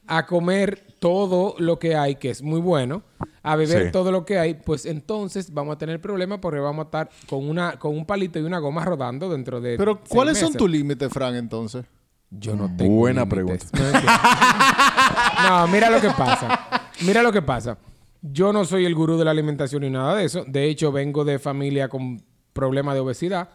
a 0.07 0.27
comer 0.27 0.85
todo 0.99 1.55
lo 1.59 1.79
que 1.79 1.97
hay, 1.97 2.17
que 2.17 2.31
es 2.31 2.43
muy 2.43 2.61
bueno, 2.61 3.03
a 3.43 3.57
beber 3.57 3.87
Sí. 3.87 3.93
todo 3.93 4.11
lo 4.13 4.25
que 4.25 4.39
hay, 4.39 4.55
pues 4.55 4.87
entonces 4.87 5.53
vamos 5.53 5.75
a 5.77 5.79
tener 5.79 6.01
problemas 6.01 6.39
porque 6.41 6.61
vamos 6.61 6.85
a 6.85 6.87
estar 6.87 7.11
con 7.29 7.49
una 7.49 7.79
con 7.79 7.95
un 7.97 8.05
palito 8.07 8.39
y 8.39 8.43
una 8.43 8.59
goma 8.59 8.85
rodando 8.85 9.29
dentro 9.31 9.61
de 9.61 9.77
Pero, 9.77 9.97
seis 10.03 10.09
¿cuáles 10.09 10.39
son 10.39 10.53
tus 10.55 10.71
límites, 10.71 11.11
Fran, 11.13 11.35
entonces? 11.37 11.85
Yo 12.31 12.57
no 12.57 12.75
tengo 12.77 12.97
Buena 12.97 13.23
entiendo. 13.23 13.55
No, 15.49 15.69
mira 15.69 15.91
lo 15.91 16.01
que 16.01 16.11
pasa. 16.11 16.91
Mira 17.03 17.23
lo 17.23 17.33
que 17.33 17.43
pasa. 17.43 17.79
Yo 18.23 18.53
no 18.53 18.65
soy 18.65 18.87
el 18.87 18.95
gurú 18.95 19.19
de 19.19 19.25
la 19.25 19.31
alimentación 19.31 19.83
ni 19.83 19.91
nada 19.91 20.17
de 20.17 20.25
eso. 20.25 20.45
De 20.47 20.65
hecho, 20.65 20.91
vengo 20.91 21.25
de 21.25 21.39
familia 21.39 21.89
con 21.89 22.23
problemas 22.53 22.95
de 22.95 23.01
obesidad. 23.01 23.49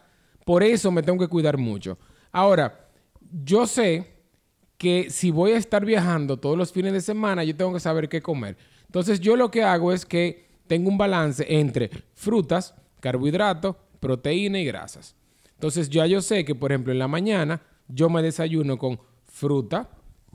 Por 0.44 0.62
eso 0.62 0.90
me 0.90 1.02
tengo 1.02 1.18
que 1.18 1.28
cuidar 1.28 1.58
mucho. 1.58 1.98
Ahora, 2.32 2.88
yo 3.44 3.66
sé 3.66 4.20
que 4.78 5.10
si 5.10 5.30
voy 5.30 5.52
a 5.52 5.58
estar 5.58 5.84
viajando 5.84 6.38
todos 6.38 6.56
los 6.56 6.72
fines 6.72 6.92
de 6.92 7.00
semana, 7.00 7.44
yo 7.44 7.56
tengo 7.56 7.72
que 7.72 7.80
saber 7.80 8.08
qué 8.08 8.22
comer. 8.22 8.56
Entonces, 8.86 9.20
yo 9.20 9.36
lo 9.36 9.50
que 9.50 9.62
hago 9.62 9.92
es 9.92 10.06
que 10.06 10.48
tengo 10.66 10.88
un 10.88 10.96
balance 10.96 11.44
entre 11.48 11.90
frutas, 12.14 12.74
carbohidratos, 13.00 13.76
proteína 13.98 14.58
y 14.60 14.64
grasas. 14.64 15.16
Entonces, 15.54 15.90
ya 15.90 16.06
yo 16.06 16.22
sé 16.22 16.44
que, 16.44 16.54
por 16.54 16.72
ejemplo, 16.72 16.92
en 16.92 16.98
la 16.98 17.08
mañana 17.08 17.60
yo 17.92 18.08
me 18.08 18.22
desayuno 18.22 18.78
con 18.78 19.00
fruta, 19.32 19.88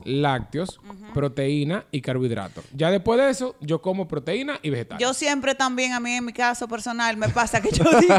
lácteos, 0.04 0.78
proteína 1.14 1.86
y 1.90 2.00
carbohidratos. 2.02 2.64
Ya 2.74 2.90
después 2.90 3.18
de 3.18 3.30
eso, 3.30 3.56
yo 3.60 3.80
como 3.80 4.06
proteína 4.06 4.58
y 4.62 4.68
vegetales. 4.70 5.00
Yo 5.00 5.14
siempre 5.14 5.54
también, 5.54 5.92
a 5.94 6.00
mí 6.00 6.12
en 6.12 6.24
mi 6.24 6.32
caso 6.34 6.68
personal, 6.68 7.16
me 7.16 7.28
pasa 7.30 7.60
que 7.62 7.70
yo 7.70 7.84
digo... 8.00 8.14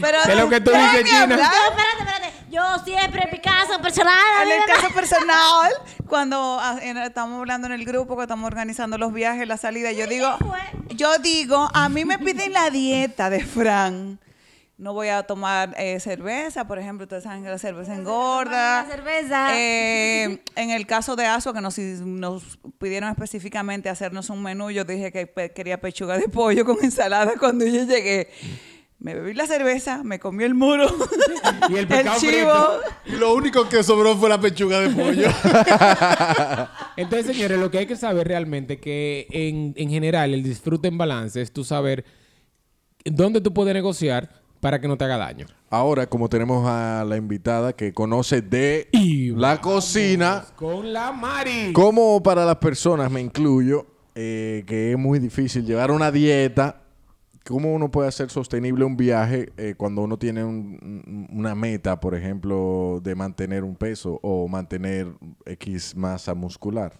Pero 0.00 0.18
¿Qué 0.24 0.32
es 0.32 0.38
lo 0.38 0.48
que 0.48 0.60
tú 0.60 0.70
dices, 0.70 1.04
China? 1.04 1.22
espérate, 1.34 1.98
espérate. 1.98 2.32
Yo 2.50 2.62
siempre, 2.84 3.22
en 3.24 3.30
mi 3.32 3.38
caso 3.40 3.80
personal. 3.80 4.14
En 4.44 4.52
el 4.52 4.64
caso 4.66 4.88
personal, 4.94 5.72
cuando 6.08 6.58
ah, 6.60 6.78
en- 6.80 6.98
estamos 6.98 7.40
hablando 7.40 7.66
en 7.66 7.72
el 7.72 7.84
grupo, 7.84 8.16
que 8.16 8.22
estamos 8.22 8.46
organizando 8.46 8.96
los 8.98 9.12
viajes, 9.12 9.48
la 9.48 9.56
salida, 9.56 9.90
yo 9.92 10.06
digo, 10.06 10.28
yo 10.94 11.18
digo, 11.18 11.68
a 11.74 11.88
mí 11.88 12.04
me 12.04 12.18
piden 12.18 12.52
la 12.52 12.70
dieta 12.70 13.28
de 13.30 13.44
Fran. 13.44 14.20
No 14.84 14.92
voy 14.92 15.08
a 15.08 15.22
tomar 15.22 15.74
eh, 15.78 15.98
cerveza, 15.98 16.66
por 16.66 16.78
ejemplo, 16.78 17.04
ustedes 17.04 17.22
saben 17.22 17.42
que 17.42 17.48
la 17.48 17.56
cerveza 17.56 17.94
engorda. 17.94 18.82
La 18.82 18.86
cerveza. 18.86 19.58
Eh, 19.58 20.42
en 20.56 20.68
el 20.70 20.86
caso 20.86 21.16
de 21.16 21.24
Asua, 21.24 21.54
que 21.54 21.62
nos, 21.62 21.78
nos 21.78 22.58
pidieron 22.78 23.08
específicamente 23.08 23.88
hacernos 23.88 24.28
un 24.28 24.42
menú, 24.42 24.70
yo 24.70 24.84
dije 24.84 25.10
que 25.10 25.26
pe- 25.26 25.52
quería 25.52 25.80
pechuga 25.80 26.18
de 26.18 26.28
pollo 26.28 26.66
con 26.66 26.76
ensalada 26.82 27.32
cuando 27.40 27.64
yo 27.64 27.84
llegué. 27.84 28.28
Me 28.98 29.14
bebí 29.14 29.32
la 29.32 29.46
cerveza, 29.46 30.02
me 30.04 30.18
comí 30.18 30.44
el 30.44 30.52
muro, 30.54 30.86
Y 31.70 31.76
el 31.76 31.86
pescado 31.88 32.20
chivo. 32.20 32.52
frito. 33.02 33.18
Lo 33.18 33.32
único 33.32 33.66
que 33.70 33.82
sobró 33.82 34.14
fue 34.18 34.28
la 34.28 34.38
pechuga 34.38 34.80
de 34.80 34.90
pollo. 34.90 35.28
Entonces, 36.98 37.34
señores, 37.34 37.58
lo 37.58 37.70
que 37.70 37.78
hay 37.78 37.86
que 37.86 37.96
saber 37.96 38.28
realmente 38.28 38.78
que 38.78 39.26
en, 39.30 39.72
en 39.78 39.88
general 39.88 40.34
el 40.34 40.42
disfrute 40.42 40.88
en 40.88 40.98
balance 40.98 41.40
es 41.40 41.50
tú 41.52 41.64
saber 41.64 42.04
dónde 43.06 43.40
tú 43.40 43.54
puedes 43.54 43.72
negociar 43.72 44.43
para 44.64 44.80
que 44.80 44.88
no 44.88 44.96
te 44.96 45.04
haga 45.04 45.18
daño. 45.18 45.44
Ahora, 45.68 46.06
como 46.06 46.30
tenemos 46.30 46.66
a 46.66 47.04
la 47.06 47.18
invitada 47.18 47.74
que 47.74 47.92
conoce 47.92 48.40
de 48.40 48.88
Y 48.92 49.28
la 49.32 49.60
cocina, 49.60 50.42
Con 50.56 50.90
la 50.90 51.12
Mari. 51.12 51.74
como 51.74 52.22
para 52.22 52.46
las 52.46 52.56
personas, 52.56 53.10
me 53.10 53.20
incluyo, 53.20 53.84
eh, 54.14 54.64
que 54.66 54.92
es 54.92 54.98
muy 54.98 55.18
difícil 55.18 55.66
llevar 55.66 55.90
una 55.90 56.10
dieta. 56.10 56.80
¿Cómo 57.46 57.74
uno 57.74 57.90
puede 57.90 58.08
hacer 58.08 58.30
sostenible 58.30 58.86
un 58.86 58.96
viaje 58.96 59.52
eh, 59.58 59.74
cuando 59.76 60.00
uno 60.00 60.16
tiene 60.18 60.42
un- 60.42 60.78
un- 60.82 61.28
una 61.30 61.54
meta, 61.54 62.00
por 62.00 62.14
ejemplo, 62.14 63.00
de 63.04 63.14
mantener 63.14 63.64
un 63.64 63.76
peso 63.76 64.18
o 64.22 64.48
mantener 64.48 65.08
X 65.44 65.94
masa 65.94 66.32
muscular? 66.32 66.94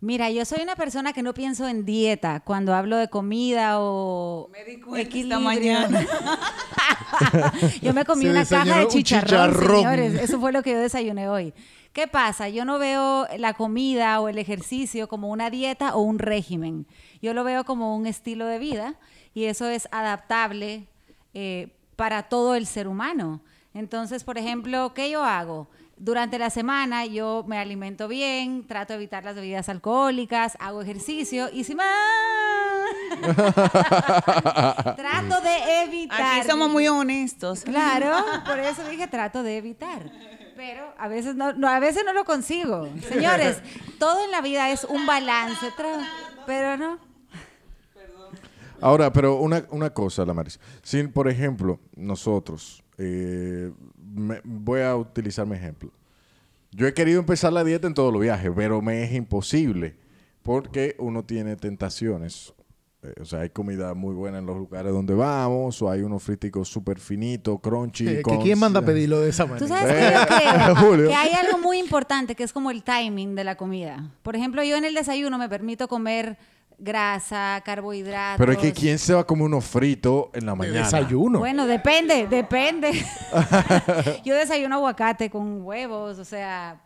Mira, 0.00 0.30
yo 0.30 0.44
soy 0.44 0.60
una 0.62 0.76
persona 0.76 1.12
que 1.12 1.22
no 1.24 1.34
pienso 1.34 1.66
en 1.66 1.84
dieta 1.84 2.40
cuando 2.40 2.72
hablo 2.74 2.96
de 2.96 3.08
comida 3.08 3.80
o 3.80 4.48
Me 4.52 4.64
di 4.64 4.80
cuenta 4.80 5.00
esta 5.00 5.08
equilibrio. 5.10 5.40
mañana. 5.40 6.06
yo 7.82 7.92
me 7.92 8.04
comí 8.04 8.22
Se 8.24 8.30
una 8.30 8.44
caja 8.44 8.78
de 8.78 8.84
un 8.84 8.90
chicharrón, 8.90 9.50
chicharrón. 9.50 9.76
señores. 9.76 10.14
Eso 10.22 10.38
fue 10.40 10.52
lo 10.52 10.62
que 10.62 10.72
yo 10.72 10.78
desayuné 10.78 11.28
hoy. 11.28 11.52
¿Qué 11.92 12.06
pasa? 12.06 12.48
Yo 12.48 12.64
no 12.64 12.78
veo 12.78 13.26
la 13.38 13.54
comida 13.54 14.20
o 14.20 14.28
el 14.28 14.38
ejercicio 14.38 15.08
como 15.08 15.30
una 15.30 15.50
dieta 15.50 15.96
o 15.96 16.00
un 16.02 16.18
régimen. 16.20 16.86
Yo 17.20 17.34
lo 17.34 17.42
veo 17.42 17.64
como 17.64 17.96
un 17.96 18.06
estilo 18.06 18.46
de 18.46 18.58
vida 18.60 18.94
y 19.34 19.44
eso 19.44 19.66
es 19.66 19.88
adaptable 19.90 20.86
eh, 21.34 21.74
para 21.96 22.24
todo 22.24 22.54
el 22.54 22.66
ser 22.66 22.86
humano. 22.86 23.40
Entonces, 23.74 24.22
por 24.22 24.38
ejemplo, 24.38 24.92
¿qué 24.94 25.10
yo 25.10 25.24
hago? 25.24 25.68
Durante 25.98 26.38
la 26.38 26.50
semana 26.50 27.06
yo 27.06 27.44
me 27.46 27.58
alimento 27.58 28.08
bien, 28.08 28.66
trato 28.66 28.92
de 28.92 28.98
evitar 28.98 29.24
las 29.24 29.34
bebidas 29.34 29.68
alcohólicas, 29.68 30.56
hago 30.60 30.82
ejercicio 30.82 31.48
y 31.52 31.64
si 31.64 31.74
más... 31.74 31.86
trato 34.96 35.40
de 35.42 35.82
evitar. 35.84 36.38
Aquí 36.38 36.48
somos 36.48 36.70
muy 36.70 36.88
honestos. 36.88 37.62
Claro, 37.62 38.24
por 38.46 38.58
eso 38.58 38.88
dije 38.88 39.06
trato 39.08 39.42
de 39.42 39.58
evitar. 39.58 40.10
Pero 40.56 40.92
a 40.98 41.08
veces 41.08 41.36
no, 41.36 41.52
no, 41.52 41.68
a 41.68 41.78
veces 41.78 42.02
no 42.04 42.12
lo 42.12 42.24
consigo. 42.24 42.88
Señores, 43.08 43.58
todo 43.98 44.24
en 44.24 44.30
la 44.30 44.40
vida 44.40 44.70
es 44.70 44.84
un 44.84 45.06
balance, 45.06 45.66
pero 46.46 46.76
no. 46.76 46.98
Ahora, 48.80 49.12
pero 49.12 49.36
una, 49.36 49.64
una 49.70 49.90
cosa, 49.90 50.24
Lamaris. 50.24 50.60
Si, 50.82 51.02
por 51.08 51.28
ejemplo, 51.28 51.80
nosotros, 51.96 52.84
eh, 52.96 53.72
me- 54.18 54.40
voy 54.44 54.80
a 54.80 54.96
utilizar 54.96 55.46
mi 55.46 55.56
ejemplo. 55.56 55.90
Yo 56.72 56.86
he 56.86 56.92
querido 56.94 57.18
empezar 57.20 57.52
la 57.52 57.64
dieta 57.64 57.86
en 57.86 57.94
todos 57.94 58.12
los 58.12 58.20
viajes, 58.20 58.50
pero 58.54 58.82
me 58.82 59.02
es 59.04 59.12
imposible 59.12 59.96
porque 60.42 60.96
uno 60.98 61.24
tiene 61.24 61.56
tentaciones. 61.56 62.52
Eh, 63.02 63.14
o 63.20 63.24
sea, 63.24 63.40
hay 63.40 63.50
comida 63.50 63.94
muy 63.94 64.12
buena 64.14 64.38
en 64.38 64.46
los 64.46 64.56
lugares 64.56 64.92
donde 64.92 65.14
vamos, 65.14 65.80
o 65.82 65.88
hay 65.90 66.02
unos 66.02 66.22
fríticos 66.22 66.68
súper 66.68 66.98
finitos, 66.98 67.60
crunchy. 67.60 68.04
Que 68.04 68.22
con- 68.22 68.42
¿Quién 68.42 68.58
manda 68.58 68.80
a 68.80 68.84
pedirlo 68.84 69.20
de 69.20 69.30
esa 69.30 69.46
manera? 69.46 69.60
Tú 69.60 69.68
sabes 69.68 69.94
Eh, 69.94 70.14
que 70.28 70.34
yo 70.44 70.64
creo 70.64 70.76
Julio. 70.88 71.08
que 71.08 71.14
hay 71.14 71.32
algo 71.32 71.58
muy 71.58 71.78
importante 71.78 72.34
que 72.34 72.42
es 72.42 72.52
como 72.52 72.70
el 72.72 72.82
timing 72.82 73.34
de 73.36 73.44
la 73.44 73.56
comida. 73.56 74.10
Por 74.22 74.34
ejemplo, 74.36 74.62
yo 74.64 74.76
en 74.76 74.84
el 74.84 74.94
desayuno 74.94 75.38
me 75.38 75.48
permito 75.48 75.86
comer 75.86 76.38
grasa, 76.78 77.60
carbohidratos. 77.64 78.38
Pero 78.38 78.52
es 78.52 78.58
que 78.58 78.72
¿quién 78.72 78.98
se 78.98 79.12
va 79.14 79.20
a 79.20 79.24
comer 79.24 79.44
unos 79.46 79.64
fritos 79.64 80.26
en 80.32 80.46
la 80.46 80.54
mañana? 80.54 80.84
desayuno. 80.84 81.38
Bueno, 81.40 81.66
depende, 81.66 82.26
depende. 82.28 82.92
yo 84.24 84.34
desayuno 84.34 84.76
aguacate 84.76 85.28
con 85.28 85.62
huevos, 85.62 86.18
o 86.18 86.24
sea, 86.24 86.80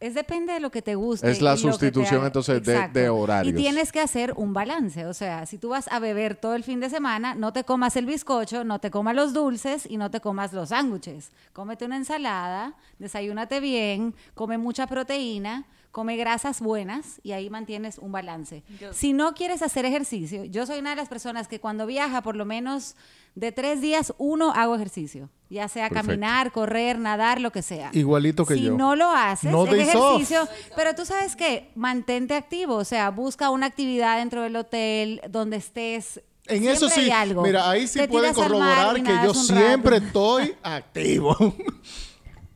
es 0.00 0.14
depende 0.14 0.52
de 0.52 0.60
lo 0.60 0.70
que 0.70 0.82
te 0.82 0.94
guste. 0.94 1.30
Es 1.30 1.40
la 1.40 1.54
y 1.54 1.56
lo 1.56 1.62
que 1.62 1.66
te 1.66 1.72
sustitución, 1.72 2.24
entonces, 2.24 2.62
de- 2.62 2.72
Exacto. 2.74 2.98
de 2.98 3.08
horarios. 3.08 3.54
Y 3.54 3.56
tienes 3.56 3.92
que 3.92 4.00
hacer 4.00 4.32
un 4.36 4.52
balance, 4.52 5.06
o 5.06 5.14
sea, 5.14 5.46
si 5.46 5.58
tú 5.58 5.70
vas 5.70 5.88
a 5.88 5.98
beber 5.98 6.34
todo 6.36 6.54
el 6.54 6.64
fin 6.64 6.80
de 6.80 6.90
semana, 6.90 7.34
no 7.34 7.52
te 7.52 7.64
comas 7.64 7.96
el 7.96 8.06
bizcocho, 8.06 8.64
no 8.64 8.78
te 8.78 8.90
comas 8.90 9.14
los 9.14 9.32
dulces 9.32 9.86
y 9.88 9.96
no 9.96 10.10
te 10.10 10.20
comas 10.20 10.52
los 10.52 10.70
sándwiches. 10.70 11.32
Cómete 11.52 11.84
una 11.86 11.96
ensalada, 11.96 12.74
desayúnate 12.98 13.60
bien, 13.60 14.14
come 14.34 14.58
mucha 14.58 14.86
proteína, 14.86 15.64
come 15.96 16.18
grasas 16.18 16.60
buenas 16.60 17.20
y 17.22 17.32
ahí 17.32 17.48
mantienes 17.48 17.96
un 17.96 18.12
balance. 18.12 18.62
Si 18.92 19.14
no 19.14 19.32
quieres 19.32 19.62
hacer 19.62 19.86
ejercicio, 19.86 20.44
yo 20.44 20.66
soy 20.66 20.78
una 20.78 20.90
de 20.90 20.96
las 20.96 21.08
personas 21.08 21.48
que 21.48 21.58
cuando 21.58 21.86
viaja 21.86 22.20
por 22.20 22.36
lo 22.36 22.44
menos 22.44 22.96
de 23.34 23.50
tres 23.50 23.80
días, 23.80 24.12
uno 24.18 24.52
hago 24.52 24.74
ejercicio, 24.74 25.30
ya 25.48 25.68
sea 25.68 25.88
Perfecto. 25.88 26.08
caminar, 26.08 26.52
correr, 26.52 26.98
nadar, 26.98 27.40
lo 27.40 27.50
que 27.50 27.62
sea. 27.62 27.88
Igualito 27.94 28.44
que 28.44 28.56
si 28.56 28.64
yo. 28.64 28.76
no 28.76 28.94
lo 28.94 29.10
haces, 29.10 29.50
No 29.50 29.62
off. 29.62 29.72
ejercicio, 29.72 30.46
pero 30.76 30.94
tú 30.94 31.06
sabes 31.06 31.34
que 31.34 31.70
mantente 31.74 32.34
activo, 32.34 32.74
o 32.74 32.84
sea, 32.84 33.08
busca 33.08 33.48
una 33.48 33.64
actividad 33.64 34.18
dentro 34.18 34.42
del 34.42 34.54
hotel 34.56 35.22
donde 35.30 35.56
estés. 35.56 36.20
En 36.44 36.58
Siempre 36.60 36.72
eso 36.74 36.90
sí, 36.90 37.00
hay 37.00 37.10
algo. 37.10 37.40
mira, 37.40 37.70
ahí 37.70 37.88
sí 37.88 38.06
pueden 38.06 38.34
corroborar 38.34 39.02
que 39.02 39.14
yo 39.24 39.32
siempre 39.32 39.96
estoy 39.96 40.54
activo. 40.62 41.34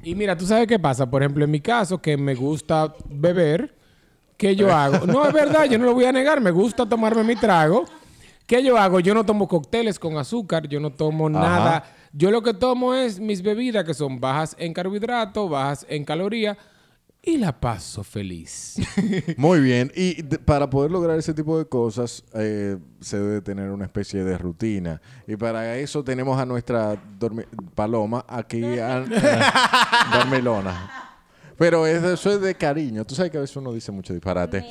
Y 0.03 0.15
mira, 0.15 0.37
tú 0.37 0.47
sabes 0.47 0.67
qué 0.67 0.79
pasa. 0.79 1.09
Por 1.09 1.23
ejemplo, 1.23 1.45
en 1.45 1.51
mi 1.51 1.61
caso, 1.61 2.01
que 2.01 2.17
me 2.17 2.35
gusta 2.35 2.95
beber, 3.09 3.75
¿qué 4.37 4.57
yo 4.57 4.73
hago? 4.75 5.07
No, 5.07 5.27
es 5.27 5.33
verdad, 5.33 5.65
yo 5.67 5.79
no 5.79 5.87
lo 5.87 5.95
voy 5.95 6.05
a 6.05 6.13
negar. 6.13 6.41
Me 6.41 6.51
gusta 6.51 6.87
tomarme 6.87 7.23
mi 7.23 7.37
trago. 7.37 7.85
¿Qué 8.47 8.63
yo 8.63 8.77
hago? 8.77 8.99
Yo 9.01 9.15
no 9.15 9.25
tomo 9.25 9.47
cócteles 9.47 9.99
con 9.99 10.17
azúcar, 10.17 10.67
yo 10.67 10.81
no 10.81 10.91
tomo 10.91 11.29
nada. 11.29 11.85
Yo 12.13 12.31
lo 12.31 12.43
que 12.43 12.55
tomo 12.55 12.95
es 12.95 13.21
mis 13.21 13.43
bebidas 13.43 13.85
que 13.85 13.95
son 13.95 14.19
bajas 14.19 14.57
en 14.59 14.73
carbohidratos, 14.73 15.49
bajas 15.49 15.87
en 15.89 16.05
calorías 16.05 16.57
y 17.23 17.37
la 17.37 17.61
paso 17.61 18.03
feliz. 18.03 18.77
Muy 19.37 19.61
bien. 19.61 19.93
Y 19.95 20.23
para 20.23 20.71
poder 20.71 20.91
lograr 20.91 21.19
ese 21.19 21.35
tipo 21.35 21.59
de 21.59 21.67
cosas, 21.67 22.25
eh, 22.35 22.79
se 23.01 23.19
debe 23.19 23.41
tener 23.43 23.71
una 23.71 23.85
especie 23.85 24.25
de 24.25 24.39
rutina. 24.39 25.01
Y 25.27 25.37
para 25.37 25.77
eso 25.77 26.03
tenemos 26.03 26.39
a 26.41 26.47
nuestra 26.47 27.01
paloma 27.75 28.25
aquí, 28.29 28.65
a, 28.79 28.97
a- 28.99 30.11
dormilona. 30.19 30.91
Pero 31.59 31.87
eso 31.87 32.33
es 32.33 32.41
de 32.41 32.55
cariño. 32.55 33.05
Tú 33.05 33.15
sabes 33.15 33.31
que 33.31 33.37
a 33.37 33.43
veces 33.43 33.55
uno 33.57 33.73
dice 33.73 33.93
mucho 33.93 34.15
disparate. 34.15 34.65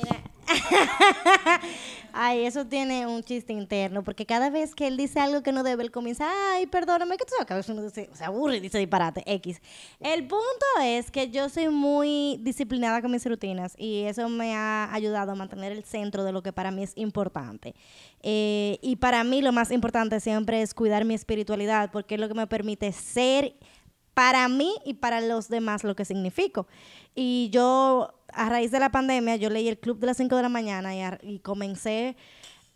Ay, 2.12 2.44
eso 2.46 2.66
tiene 2.66 3.06
un 3.06 3.22
chiste 3.22 3.52
interno, 3.52 4.02
porque 4.02 4.26
cada 4.26 4.50
vez 4.50 4.74
que 4.74 4.86
él 4.86 4.96
dice 4.96 5.20
algo 5.20 5.42
que 5.42 5.52
no 5.52 5.62
debe, 5.62 5.82
él 5.82 5.90
comienza, 5.90 6.28
ay, 6.52 6.66
perdóname, 6.66 7.16
que 7.16 7.24
tú 7.24 7.30
sabes 7.32 7.46
que 7.46 7.52
a 7.52 7.56
veces 7.56 7.70
uno 7.70 7.82
dice- 7.82 8.10
se 8.12 8.24
aburre 8.24 8.56
y 8.56 8.60
dice 8.60 8.78
disparate, 8.78 9.22
X. 9.26 9.60
El 10.00 10.26
punto 10.26 10.66
es 10.82 11.10
que 11.10 11.30
yo 11.30 11.48
soy 11.48 11.68
muy 11.68 12.38
disciplinada 12.42 13.00
con 13.02 13.10
mis 13.10 13.24
rutinas 13.24 13.74
y 13.78 14.02
eso 14.02 14.28
me 14.28 14.54
ha 14.54 14.92
ayudado 14.92 15.32
a 15.32 15.34
mantener 15.34 15.72
el 15.72 15.84
centro 15.84 16.24
de 16.24 16.32
lo 16.32 16.42
que 16.42 16.52
para 16.52 16.70
mí 16.70 16.82
es 16.82 16.92
importante. 16.96 17.74
Eh, 18.22 18.78
y 18.82 18.96
para 18.96 19.24
mí 19.24 19.42
lo 19.42 19.52
más 19.52 19.70
importante 19.70 20.20
siempre 20.20 20.62
es 20.62 20.74
cuidar 20.74 21.04
mi 21.04 21.14
espiritualidad, 21.14 21.90
porque 21.90 22.16
es 22.16 22.20
lo 22.20 22.28
que 22.28 22.34
me 22.34 22.46
permite 22.46 22.92
ser 22.92 23.54
para 24.14 24.48
mí 24.48 24.74
y 24.84 24.94
para 24.94 25.20
los 25.20 25.48
demás 25.48 25.84
lo 25.84 25.94
que 25.96 26.04
significo. 26.04 26.66
Y 27.14 27.48
yo, 27.52 28.12
a 28.34 28.48
raíz 28.48 28.70
de 28.70 28.80
la 28.80 28.90
pandemia, 28.90 29.36
yo 29.36 29.50
leí 29.50 29.68
el 29.68 29.78
Club 29.78 29.98
de 29.98 30.06
las 30.06 30.16
5 30.16 30.36
de 30.36 30.42
la 30.42 30.48
mañana 30.48 31.18
y, 31.22 31.38
comencé 31.40 32.16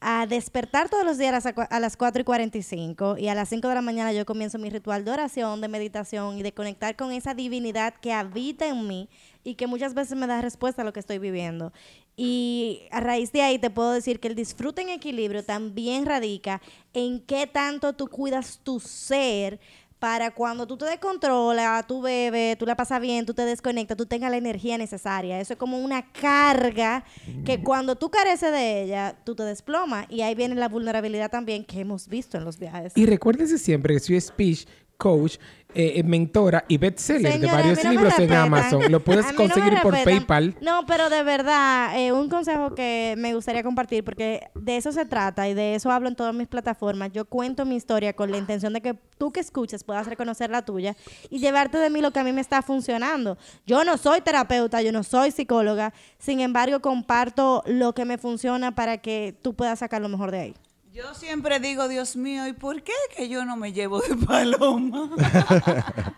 a 0.01 0.27
despertar 0.27 0.91
todos 0.91 1.05
los 1.05 1.17
días 1.17 1.31
a 1.31 1.53
las, 1.53 1.69
a 1.71 1.81
las 1.81 1.97
4 1.97 2.21
y 2.21 2.25
45 2.25 3.17
y 3.19 3.29
a 3.29 3.35
las 3.35 3.49
5 3.49 3.69
de 3.69 3.75
la 3.75 3.81
mañana 3.81 4.13
yo 4.13 4.27
comienzo 4.27 4.59
mi 4.59 4.69
ritual 4.69 5.05
de 5.05 5.11
oración, 5.11 5.61
de 5.61 5.69
meditación 5.69 6.39
y 6.39 6.43
de 6.43 6.53
conectar 6.53 6.95
con 6.97 7.11
esa 7.11 7.33
divinidad 7.33 7.95
que 7.95 8.13
habita 8.13 8.67
en 8.67 8.87
mí 8.87 9.09
y 9.45 9.55
que 9.55 9.67
muchas 9.67 9.95
veces 9.95 10.17
me 10.19 10.27
da 10.27 10.43
respuesta 10.43 10.83
a 10.83 10.85
lo 10.85 10.93
que 10.93 11.01
estoy 11.01 11.19
viviendo. 11.19 11.73
Y 12.17 12.83
a 12.91 13.01
raíz 13.01 13.33
de 13.33 13.43
ahí 13.43 13.59
te 13.59 13.71
puedo 13.71 13.93
decir 13.93 14.21
que 14.21 14.29
el 14.29 14.35
disfrute 14.35 14.83
en 14.83 14.91
equilibrio 14.91 15.45
también 15.45 16.07
radica 16.07 16.63
en 16.93 17.21
qué 17.21 17.47
tanto 17.47 17.95
tú 17.95 18.07
cuidas 18.09 18.61
tu 18.63 18.79
ser 18.79 19.59
para 19.99 20.31
cuando 20.33 20.67
tú 20.67 20.77
te 20.77 20.85
descontrolas, 20.85 21.87
tú 21.87 22.03
bebes, 22.03 22.59
tú 22.59 22.67
la 22.67 22.77
pasas 22.77 23.01
bien, 23.01 23.25
tú 23.25 23.35
te 23.35 23.45
desconectas, 23.45 23.97
tú 23.97 24.07
tengas 24.07 24.31
la 24.31 24.37
energía 24.37 24.77
necesaria. 24.77 25.41
Eso 25.41 25.55
es 25.55 25.59
como 25.59 25.79
una 25.79 26.11
carga 26.13 27.05
que 27.45 27.63
cuando 27.63 27.97
tú 27.97 28.11
careces 28.11 28.53
de 28.53 28.83
ella, 28.83 29.17
tú 29.25 29.35
te 29.35 29.45
desplomas. 29.45 30.07
Y 30.11 30.23
ahí 30.23 30.35
viene 30.35 30.55
la 30.55 30.69
vulnerabilidad 30.69 31.31
también 31.31 31.65
que 31.65 31.81
hemos 31.81 32.09
visto 32.09 32.37
en 32.37 32.45
los 32.45 32.59
viajes. 32.59 32.93
y 32.97 33.07
recuérdense 33.07 33.59
siempre 33.59 33.95
que 33.95 34.01
soy 34.01 34.21
speech 34.21 34.67
coach, 34.97 35.39
eh, 35.75 35.95
eh, 35.97 36.03
mentora 36.03 36.65
y 36.69 36.79
bestseller 36.79 37.23
de 37.23 37.33
Señora, 37.33 37.55
varios 37.55 37.85
no 37.85 37.91
libros 37.91 38.19
en. 38.19 38.33
Amazon. 38.33 38.91
Lo 38.91 39.01
puedes 39.05 39.27
no 39.27 39.35
conseguir 39.35 39.81
por. 39.83 39.93
PayPal. 40.05 40.57
No, 40.61 40.87
pero 40.87 41.11
de 41.11 41.23
verdad, 41.23 41.99
eh, 41.99 42.13
un 42.13 42.29
consejo 42.29 42.75
que 42.75 43.15
me 43.19 43.35
gustaría 43.35 43.63
compartir, 43.63 44.05
porque 44.05 44.49
de 44.55 44.77
eso 44.77 44.93
se 44.93 45.05
trata 45.05 45.49
y 45.49 45.55
de 45.55 45.75
eso 45.75 45.91
hablo 45.91 46.09
en 46.09 46.17
todas 46.17 46.35
mis 46.35 46.49
plataformas. 46.49 47.13
Yo 47.13 47.25
cuento 47.25 47.65
mi 47.65 47.77
historia 47.77 48.13
con 48.13 48.31
la 48.31 48.39
intención 48.39 48.73
de 48.73 48.81
que 48.81 48.95
tú 49.19 49.33
que 49.33 49.41
escuches 49.41 49.85
puedas 49.85 50.07
reconocer 50.07 50.51
la 50.51 50.65
tuya 50.65 50.97
y 51.31 51.39
llevarte 51.39 51.79
de 51.79 51.91
mí 51.91 52.01
lo 52.01 52.13
que 52.13 52.21
a 52.21 52.25
mí 52.25 52.33
me 52.33 52.41
está 52.41 52.63
funcionando. 52.63 53.37
Yo 53.67 53.85
no 53.85 53.97
soy 53.97 54.21
terapeuta, 54.21 54.83
yo 54.83 54.93
no 54.93 55.03
soy 55.03 55.31
psicóloga, 55.31 55.93
sin 56.19 56.41
embargo 56.41 56.81
comparto 56.81 57.63
lo 57.67 57.95
que 57.95 58.05
me 58.05 58.19
funciona 58.19 58.75
para 58.75 58.99
que 58.99 59.37
tú 59.43 59.55
puedas 59.55 59.79
sacar 59.81 60.01
lo 60.03 60.09
mejor 60.09 60.31
de 60.31 60.41
ahí. 60.41 60.55
Yo 60.95 61.13
siempre 61.13 61.59
digo, 61.59 61.89
Dios 61.89 62.15
mío, 62.15 62.47
¿y 62.47 62.53
por 62.53 62.85
qué 62.85 62.93
que 63.17 63.29
yo 63.29 63.45
no 63.45 63.57
me 63.57 63.73
llevo 63.73 64.01
de 64.01 64.15
paloma? 64.15 65.11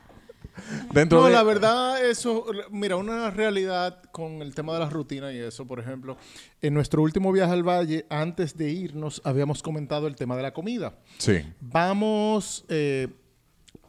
Dentro 0.93 1.21
No, 1.21 1.27
de... 1.29 1.33
la 1.33 1.43
verdad, 1.43 2.05
eso, 2.05 2.45
mira, 2.71 2.97
una 2.97 3.31
realidad 3.31 4.03
con 4.13 4.43
el 4.43 4.55
tema 4.55 4.75
de 4.75 4.81
las 4.81 4.93
rutinas 4.93 5.33
y 5.33 5.39
eso, 5.39 5.67
por 5.67 5.81
ejemplo, 5.81 6.19
en 6.61 6.75
nuestro 6.75 7.01
último 7.01 7.33
viaje 7.33 7.55
al 7.55 7.67
valle, 7.67 8.05
antes 8.11 8.55
de 8.59 8.69
irnos, 8.69 9.23
habíamos 9.25 9.63
comentado 9.63 10.09
el 10.09 10.15
tema 10.15 10.37
de 10.37 10.43
la 10.43 10.53
comida. 10.53 10.93
Sí. 11.17 11.43
Vamos, 11.59 12.67
eh, 12.69 13.09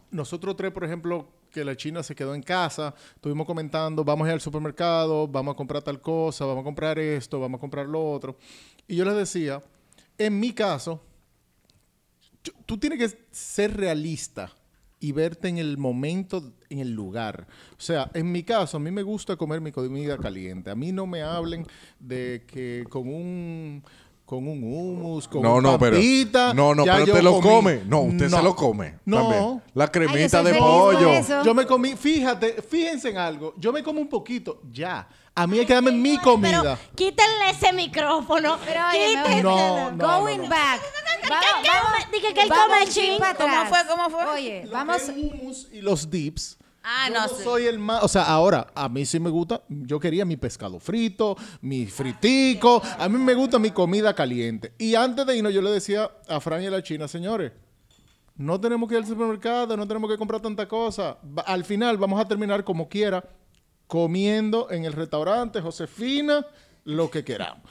nosotros 0.10 0.56
tres, 0.56 0.72
por 0.72 0.86
ejemplo, 0.86 1.28
que 1.52 1.66
la 1.66 1.76
China 1.76 2.02
se 2.02 2.16
quedó 2.16 2.34
en 2.34 2.44
casa, 2.44 2.96
estuvimos 3.14 3.46
comentando, 3.46 4.06
vamos 4.06 4.24
a 4.26 4.30
ir 4.30 4.34
al 4.36 4.42
supermercado, 4.42 5.28
vamos 5.28 5.54
a 5.54 5.58
comprar 5.58 5.84
tal 5.84 6.00
cosa, 6.00 6.46
vamos 6.46 6.62
a 6.62 6.64
comprar 6.64 6.98
esto, 6.98 7.42
vamos 7.42 7.58
a 7.58 7.62
comprar 7.62 7.88
lo 7.88 8.10
otro. 8.10 8.38
Y 8.88 8.96
yo 8.96 9.04
les 9.04 9.16
decía, 9.18 9.62
en 10.18 10.40
mi 10.40 10.52
caso, 10.54 11.02
tú 12.66 12.78
tienes 12.78 13.00
que 13.00 13.18
ser 13.32 13.76
realista 13.78 14.52
y 15.00 15.12
verte 15.12 15.48
en 15.48 15.58
el 15.60 15.78
momento, 15.78 16.54
en 16.70 16.80
el 16.80 16.92
lugar. 16.92 17.48
O 17.78 17.82
sea, 17.82 18.10
en 18.14 18.32
mi 18.32 18.44
caso, 18.44 18.78
a 18.78 18.80
mí 18.80 18.90
me 18.92 19.04
gusta 19.04 19.36
comer 19.36 19.62
mi 19.62 19.72
comida 19.72 20.18
caliente. 20.18 20.72
A 20.72 20.76
mí 20.76 20.92
no 20.92 21.06
me 21.06 21.22
hablen 21.22 21.66
de 22.00 22.44
que 22.48 22.84
con 22.90 23.08
un 23.08 23.84
con 24.26 24.46
un 24.46 24.62
hummus, 24.62 25.26
con 25.26 25.42
No, 25.42 25.56
un 25.56 25.64
no, 25.64 25.80
pero- 25.80 25.96
no, 26.54 26.76
no, 26.76 26.86
ya 26.86 26.96
pero 26.96 27.06
yo 27.06 27.14
te 27.14 27.22
lo 27.24 27.36
comí. 27.36 27.44
come. 27.48 27.82
No, 27.88 28.02
usted 28.02 28.28
se 28.30 28.42
lo 28.44 28.54
come 28.58 28.96
No. 29.06 29.16
también. 29.22 29.64
La 29.74 29.88
cremita 29.90 30.44
de 30.44 30.54
pollo. 30.56 31.12
Yo 31.46 31.54
me 31.54 31.66
comí, 31.66 31.96
fíjate, 31.96 32.62
fíjense 32.62 33.10
en 33.12 33.18
algo. 33.20 33.54
Yo 33.58 33.72
me 33.72 33.82
como 33.82 34.02
un 34.02 34.10
poquito, 34.10 34.62
ya. 34.70 35.08
A 35.38 35.46
mí 35.48 35.60
hay 35.60 35.66
que 35.68 35.74
darme 35.74 35.92
mi 35.92 36.18
Pero 36.18 36.32
comida. 36.32 36.80
quítenle 36.96 37.50
ese 37.52 37.72
micrófono. 37.72 38.58
Pero 38.66 38.80
oye, 38.90 39.08
Quítenle. 39.10 39.44
No, 39.44 39.92
no, 39.92 40.08
Going 40.20 40.38
no, 40.38 40.44
no. 40.46 40.50
back. 40.50 40.82
¿Qué- 41.22 41.30
Vamos, 41.30 41.46
qué- 41.62 41.70
vamos- 41.70 42.12
Dije 42.12 42.34
que 42.34 42.42
él 42.42 42.50
come 42.50 42.88
chin 42.88 43.18
¿Cómo 43.38 43.66
fue? 43.68 43.78
¿Cómo 43.88 44.10
fue? 44.10 44.26
Oye, 44.26 44.64
Lo 44.66 44.72
vamos. 44.72 45.02
que 45.04 45.78
y 45.78 45.82
los 45.82 46.10
dips. 46.10 46.58
Ah, 46.84 47.08
Yo 47.10 47.14
no 47.16 47.22
no 47.24 47.28
sé. 47.28 47.44
soy 47.44 47.66
el 47.68 47.80
más, 47.80 48.02
o 48.04 48.08
sea, 48.08 48.24
ahora 48.24 48.68
a 48.74 48.88
mí 48.88 49.06
sí 49.06 49.20
me 49.20 49.30
gusta, 49.30 49.62
yo 49.68 50.00
quería 50.00 50.24
mi 50.24 50.38
pescado 50.38 50.80
frito, 50.80 51.36
mi 51.62 51.86
fritico, 51.86 52.82
a 52.98 53.10
mí 53.10 53.18
me 53.18 53.34
gusta 53.36 53.60
mi 53.60 53.72
comida 53.72 54.16
caliente. 54.16 54.74
Y 54.78 54.96
antes 54.96 55.26
de 55.26 55.36
irnos 55.36 55.54
yo 55.54 55.62
le 55.62 55.70
decía 55.70 56.10
a 56.30 56.40
Fran 56.40 56.64
y 56.64 56.68
a 56.68 56.72
la 56.72 56.82
China, 56.82 57.08
señores, 57.10 57.52
no 58.38 58.60
tenemos 58.62 58.88
que 58.88 58.96
ir 58.96 59.02
al 59.02 59.08
supermercado, 59.08 59.76
no 59.76 59.86
tenemos 59.88 60.10
que 60.10 60.18
comprar 60.18 60.40
tanta 60.42 60.66
cosa. 60.68 61.18
Al 61.46 61.66
final 61.66 61.98
vamos 61.98 62.22
a 62.22 62.28
terminar 62.28 62.64
como 62.64 62.88
quiera, 62.88 63.22
comiendo 63.88 64.70
en 64.72 64.86
el 64.86 64.94
restaurante 64.94 65.62
Josefina, 65.62 66.46
lo 66.84 67.10
que 67.10 67.24
queramos. 67.24 67.64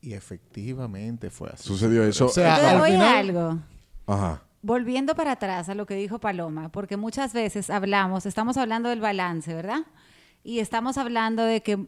Y 0.00 0.12
efectivamente 0.12 1.30
fue 1.30 1.50
así. 1.50 1.66
Sucedió 1.66 2.04
eso. 2.04 2.26
O 2.26 2.28
sea, 2.28 2.72
Entonces, 2.72 3.00
algo. 3.00 3.58
Ajá. 4.06 4.42
Volviendo 4.60 5.14
para 5.14 5.32
atrás 5.32 5.68
a 5.68 5.74
lo 5.74 5.86
que 5.86 5.94
dijo 5.94 6.18
Paloma, 6.18 6.70
porque 6.70 6.96
muchas 6.96 7.32
veces 7.32 7.70
hablamos, 7.70 8.26
estamos 8.26 8.56
hablando 8.56 8.88
del 8.88 9.00
balance, 9.00 9.52
¿verdad? 9.54 9.80
Y 10.42 10.58
estamos 10.58 10.98
hablando 10.98 11.44
de 11.44 11.62
que 11.62 11.86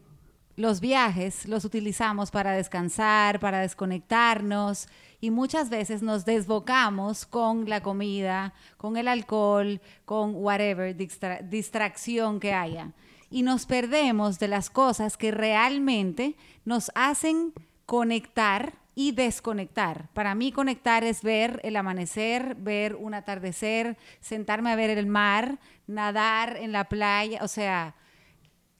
los 0.55 0.79
viajes 0.79 1.47
los 1.47 1.65
utilizamos 1.65 2.31
para 2.31 2.51
descansar, 2.53 3.39
para 3.39 3.59
desconectarnos 3.59 4.87
y 5.21 5.29
muchas 5.31 5.69
veces 5.69 6.01
nos 6.01 6.25
desbocamos 6.25 7.25
con 7.25 7.69
la 7.69 7.81
comida, 7.81 8.53
con 8.77 8.97
el 8.97 9.07
alcohol, 9.07 9.79
con 10.05 10.33
whatever 10.35 10.95
distra- 10.95 11.41
distracción 11.47 12.39
que 12.39 12.53
haya. 12.53 12.93
Y 13.29 13.43
nos 13.43 13.65
perdemos 13.65 14.39
de 14.39 14.47
las 14.47 14.69
cosas 14.69 15.17
que 15.17 15.31
realmente 15.31 16.35
nos 16.65 16.91
hacen 16.95 17.53
conectar 17.85 18.73
y 18.95 19.11
desconectar. 19.11 20.09
Para 20.13 20.33
mí 20.33 20.51
conectar 20.51 21.03
es 21.03 21.21
ver 21.21 21.59
el 21.63 21.75
amanecer, 21.75 22.55
ver 22.55 22.95
un 22.95 23.13
atardecer, 23.13 23.97
sentarme 24.21 24.71
a 24.71 24.75
ver 24.75 24.89
el 24.97 25.05
mar, 25.05 25.59
nadar 25.87 26.57
en 26.57 26.71
la 26.71 26.85
playa, 26.89 27.39
o 27.43 27.47
sea, 27.47 27.95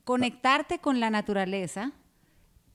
conectarte 0.03 0.79
con 0.79 0.99
la 0.99 1.09
naturaleza 1.09 1.91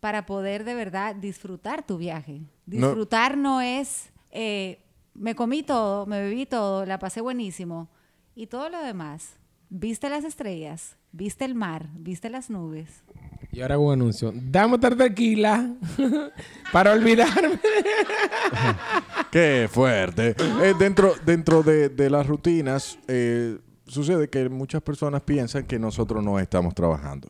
para 0.01 0.27
poder 0.27 0.65
de 0.65 0.75
verdad 0.75 1.15
disfrutar 1.15 1.87
tu 1.87 1.97
viaje. 1.99 2.41
No- 2.67 2.89
Disfrutar 2.89 3.37
no, 3.37 3.61
es, 3.61 4.11
eh, 4.31 4.85
me 5.15 5.35
comí 5.35 5.63
todo, 5.63 6.07
me 6.07 6.21
bebí 6.21 6.47
todo, 6.47 6.85
la 6.87 6.99
pasé 6.99 7.21
buenísimo 7.21 7.89
y 8.35 8.47
todo 8.47 8.69
lo 8.69 8.83
demás. 8.83 9.37
Viste 9.69 10.09
las 10.11 10.25
estrellas, 10.25 10.97
viste 11.13 11.45
el 11.45 11.55
mar, 11.55 11.89
viste 11.95 12.31
las 12.31 12.51
nubes. 12.51 13.05
Y 13.51 13.61
ahora 13.61 13.75
hago 13.75 13.89
un 13.89 13.93
anuncio. 13.93 14.33
Dame 14.35 14.77
otra 14.77 14.97
tequila 14.97 15.75
para 16.73 16.93
olvidarme. 16.93 17.59
Qué 19.31 19.69
fuerte. 19.71 20.35
Eh, 20.63 20.75
dentro 20.79 21.15
dentro 21.25 21.63
de, 21.63 21.91
de 21.91 22.11
las 22.11 22.27
rutinas, 22.27 22.99
eh, 23.09 23.59
sucede 23.87 24.29
que 24.29 24.49
muchas 24.49 24.83
personas 24.83 25.23
piensan 25.23 25.65
que 25.65 25.79
nosotros 25.79 26.25
no 26.25 26.39
estamos 26.39 26.75
trabajando. 26.75 27.29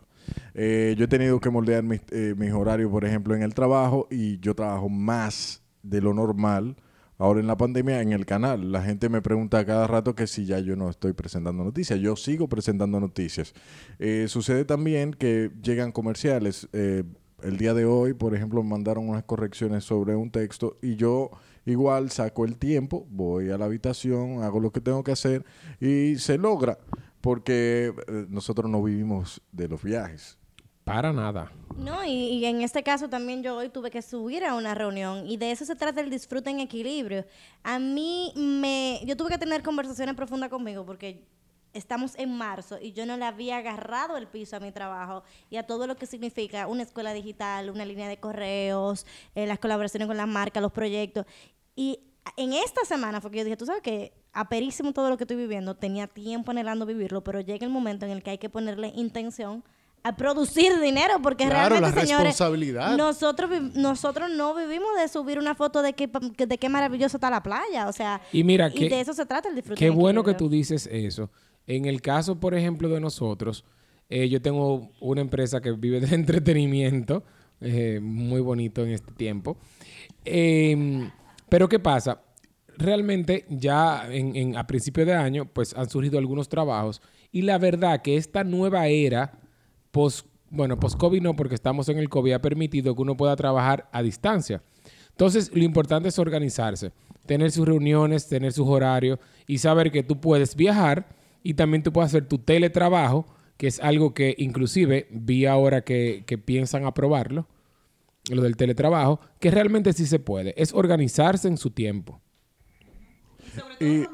Eh, 0.54 0.94
yo 0.96 1.04
he 1.04 1.08
tenido 1.08 1.40
que 1.40 1.50
moldear 1.50 1.82
mis, 1.82 2.00
eh, 2.10 2.34
mis 2.36 2.52
horarios, 2.52 2.90
por 2.90 3.04
ejemplo, 3.04 3.34
en 3.34 3.42
el 3.42 3.54
trabajo 3.54 4.06
y 4.10 4.38
yo 4.38 4.54
trabajo 4.54 4.88
más 4.88 5.62
de 5.82 6.00
lo 6.00 6.14
normal. 6.14 6.76
Ahora 7.22 7.38
en 7.38 7.46
la 7.46 7.56
pandemia 7.56 8.02
en 8.02 8.11
el 8.11 8.26
canal, 8.26 8.72
la 8.72 8.82
gente 8.82 9.08
me 9.08 9.22
pregunta 9.22 9.61
a 9.61 9.64
cada 9.64 9.87
rato 9.87 10.16
que 10.16 10.26
si 10.26 10.44
ya 10.44 10.58
yo 10.58 10.74
no 10.74 10.90
estoy 10.90 11.12
presentando 11.12 11.62
noticias. 11.62 12.00
Yo 12.00 12.16
sigo 12.16 12.48
presentando 12.48 12.98
noticias. 12.98 13.54
Eh, 14.00 14.26
sucede 14.26 14.64
también 14.64 15.14
que 15.14 15.52
llegan 15.62 15.92
comerciales. 15.92 16.68
Eh, 16.72 17.04
el 17.44 17.58
día 17.58 17.74
de 17.74 17.85
hoy, 17.85 18.12
por 18.12 18.35
ejemplo, 18.35 18.61
me 18.64 18.70
mandaron 18.70 19.08
unas 19.08 19.22
correcciones 19.22 19.85
sobre 19.85 20.16
un 20.16 20.32
texto 20.32 20.78
y 20.82 20.96
yo 20.96 21.30
igual 21.64 22.11
saco 22.11 22.44
el 22.44 22.56
tiempo, 22.56 23.06
voy 23.08 23.50
a 23.50 23.56
la 23.56 23.66
habitación, 23.66 24.42
hago 24.42 24.58
lo 24.58 24.72
que 24.72 24.80
tengo 24.80 25.04
que 25.04 25.12
hacer 25.12 25.44
y 25.78 26.16
se 26.16 26.38
logra 26.38 26.76
porque 27.20 27.94
eh, 28.08 28.26
nosotros 28.30 28.68
no 28.68 28.82
vivimos 28.82 29.40
de 29.52 29.68
los 29.68 29.80
viajes. 29.80 30.41
Para 30.84 31.12
nada. 31.12 31.50
No, 31.76 32.04
y, 32.04 32.44
en 32.44 32.60
este 32.60 32.82
caso 32.82 33.08
también 33.08 33.42
yo 33.42 33.56
hoy 33.56 33.68
tuve 33.68 33.90
que 33.90 34.02
subir 34.02 34.44
a 34.44 34.54
una 34.54 34.74
reunión 34.74 35.26
y 35.26 35.36
de 35.36 35.50
eso 35.50 35.64
se 35.64 35.76
trata 35.76 36.00
el 36.00 36.10
disfrute 36.10 36.50
en 36.50 36.60
equilibrio. 36.60 37.24
A 37.62 37.78
mí 37.78 38.32
me, 38.36 39.00
yo 39.04 39.16
tuve 39.16 39.30
que 39.30 39.38
tener 39.38 39.62
conversaciones 39.62 40.14
profundas 40.14 40.50
conmigo 40.50 40.84
porque 40.84 41.24
estamos 41.72 42.14
en 42.18 42.36
marzo 42.36 42.78
y 42.80 42.92
yo 42.92 43.06
no 43.06 43.16
le 43.16 43.24
había 43.24 43.58
agarrado 43.58 44.16
el 44.16 44.26
piso 44.26 44.56
a 44.56 44.60
mi 44.60 44.72
trabajo 44.72 45.22
y 45.48 45.56
a 45.56 45.62
todo 45.62 45.86
lo 45.86 45.96
que 45.96 46.06
significa 46.06 46.66
una 46.66 46.82
escuela 46.82 47.14
digital, 47.14 47.70
una 47.70 47.84
línea 47.84 48.08
de 48.08 48.18
correos, 48.18 49.06
eh, 49.34 49.46
las 49.46 49.58
colaboraciones 49.58 50.06
con 50.06 50.16
las 50.16 50.28
marcas, 50.28 50.62
los 50.62 50.72
proyectos. 50.72 51.26
Y 51.74 52.00
en 52.36 52.52
esta 52.52 52.84
semana 52.84 53.20
fue 53.20 53.30
que 53.30 53.38
yo 53.38 53.44
dije, 53.44 53.56
tú 53.56 53.66
sabes 53.66 53.82
que 53.82 54.12
aperísimo 54.32 54.92
todo 54.92 55.08
lo 55.08 55.16
que 55.16 55.24
estoy 55.24 55.36
viviendo, 55.36 55.74
tenía 55.74 56.06
tiempo 56.06 56.50
anhelando 56.50 56.86
vivirlo, 56.86 57.24
pero 57.24 57.40
llega 57.40 57.64
el 57.64 57.72
momento 57.72 58.04
en 58.04 58.12
el 58.12 58.22
que 58.22 58.30
hay 58.30 58.38
que 58.38 58.50
ponerle 58.50 58.92
intención 58.94 59.64
a 60.04 60.16
producir 60.16 60.80
dinero, 60.80 61.14
porque 61.22 61.44
Claro, 61.46 61.76
realmente, 61.76 61.96
la 61.96 62.02
señores, 62.06 62.26
responsabilidad. 62.28 62.96
nosotros, 62.96 63.50
nosotros 63.74 64.30
no 64.30 64.54
vivimos 64.54 64.88
de 65.00 65.06
subir 65.08 65.38
una 65.38 65.54
foto 65.54 65.80
de 65.82 65.92
que, 65.92 66.10
que- 66.36 66.46
de 66.46 66.58
qué 66.58 66.68
maravilloso 66.68 67.16
está 67.16 67.30
la 67.30 67.42
playa, 67.42 67.88
o 67.88 67.92
sea, 67.92 68.20
Y 68.32 68.42
mira 68.44 68.68
y 68.68 68.74
que- 68.74 68.88
de 68.88 69.00
eso 69.00 69.12
se 69.14 69.24
trata 69.26 69.48
el 69.48 69.54
disfrute. 69.54 69.78
Qué 69.78 69.86
en 69.86 69.94
bueno 69.94 70.24
que 70.24 70.34
tú 70.34 70.48
dices 70.48 70.88
eso. 70.90 71.30
En 71.66 71.84
el 71.84 72.02
caso, 72.02 72.40
por 72.40 72.54
ejemplo, 72.54 72.88
de 72.88 73.00
nosotros, 73.00 73.64
eh, 74.10 74.28
yo 74.28 74.42
tengo 74.42 74.90
una 75.00 75.20
empresa 75.20 75.60
que 75.60 75.70
vive 75.72 76.00
del 76.00 76.12
entretenimiento, 76.14 77.22
eh, 77.60 78.00
muy 78.02 78.40
bonito 78.40 78.82
en 78.82 78.90
este 78.90 79.12
tiempo. 79.12 79.56
Eh, 80.24 81.08
pero 81.48 81.68
¿qué 81.68 81.78
pasa? 81.78 82.22
Realmente 82.78 83.44
ya 83.48 84.06
en, 84.10 84.34
en- 84.34 84.56
a 84.56 84.66
principio 84.66 85.04
de 85.06 85.14
año, 85.14 85.44
pues 85.46 85.74
han 85.74 85.88
surgido 85.88 86.18
algunos 86.18 86.48
trabajos 86.48 87.00
y 87.30 87.42
la 87.42 87.58
verdad 87.58 88.02
que 88.02 88.16
esta 88.16 88.44
nueva 88.44 88.86
era 88.88 89.38
post, 89.92 90.26
bueno, 90.50 90.81
post-COVID 90.81 91.22
no, 91.22 91.37
porque 91.37 91.55
estamos 91.55 91.88
en 91.88 91.98
el 91.98 92.09
COVID, 92.09 92.33
ha 92.33 92.42
permitido 92.42 92.96
que 92.96 93.02
uno 93.02 93.16
pueda 93.16 93.37
trabajar 93.37 93.88
a 93.92 94.02
distancia. 94.02 94.62
Entonces, 95.11 95.55
lo 95.55 95.62
importante 95.62 96.09
es 96.09 96.18
organizarse, 96.18 96.90
tener 97.26 97.52
sus 97.52 97.66
reuniones, 97.66 98.28
tener 98.28 98.52
sus 98.52 98.66
horarios 98.66 99.20
y 99.46 99.59
saber 99.59 99.92
que 99.92 100.02
tú 100.02 100.20
puedes 100.20 100.57
viajar 100.57 101.07
y 101.44 101.55
también 101.55 101.83
tú 101.83 101.92
puedes 101.92 102.11
hacer 102.11 102.26
tu 102.26 102.38
teletrabajo, 102.38 103.26
que 103.57 103.68
es 103.68 103.78
algo 103.81 104.14
que 104.14 104.35
inclusive 104.38 105.07
vi 105.11 105.46
ahora 105.46 105.83
que, 105.83 106.24
que 106.26 106.38
piensan 106.38 106.85
aprobarlo, 106.87 107.46
lo 108.31 108.42
del 108.42 108.57
teletrabajo, 108.57 109.20
que 109.38 109.50
realmente 109.50 109.92
sí 109.92 110.07
se 110.07 110.18
puede. 110.18 110.55
Es 110.57 110.72
organizarse 110.72 111.48
en 111.48 111.59
su 111.59 111.70
tiempo. 111.70 112.20
Y 113.81 114.07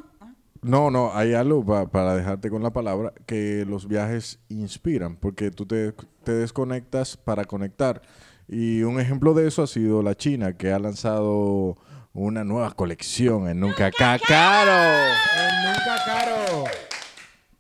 no, 0.63 0.91
no, 0.91 1.13
hay 1.15 1.35
algo 1.35 1.65
pa- 1.65 1.87
para 1.87 2.15
dejarte 2.15 2.51
con 2.51 2.63
la 2.63 2.71
palabra, 2.71 3.13
que 3.27 3.65
los 3.67 3.87
viajes 3.89 4.39
inspiran, 4.49 5.17
porque 5.17 5.51
tú 5.51 5.67
te, 5.67 5.93
te 6.25 6.33
desconectas 6.33 7.17
para 7.17 7.45
conectar. 7.45 8.03
Y 8.49 8.83
un 8.83 8.99
ejemplo 9.01 9.35
de 9.35 9.47
eso 9.49 9.63
ha 9.63 9.67
sido 9.67 10.03
la 10.03 10.15
China, 10.15 10.57
que 10.57 10.73
ha 10.73 10.79
lanzado 10.79 11.77
una 12.15 12.45
nueva 12.45 12.71
colección 12.73 13.49
en 13.49 13.61
Nunca 13.61 13.91
Caro. 13.91 14.23
nunca 14.23 16.05
caro. 16.05 16.65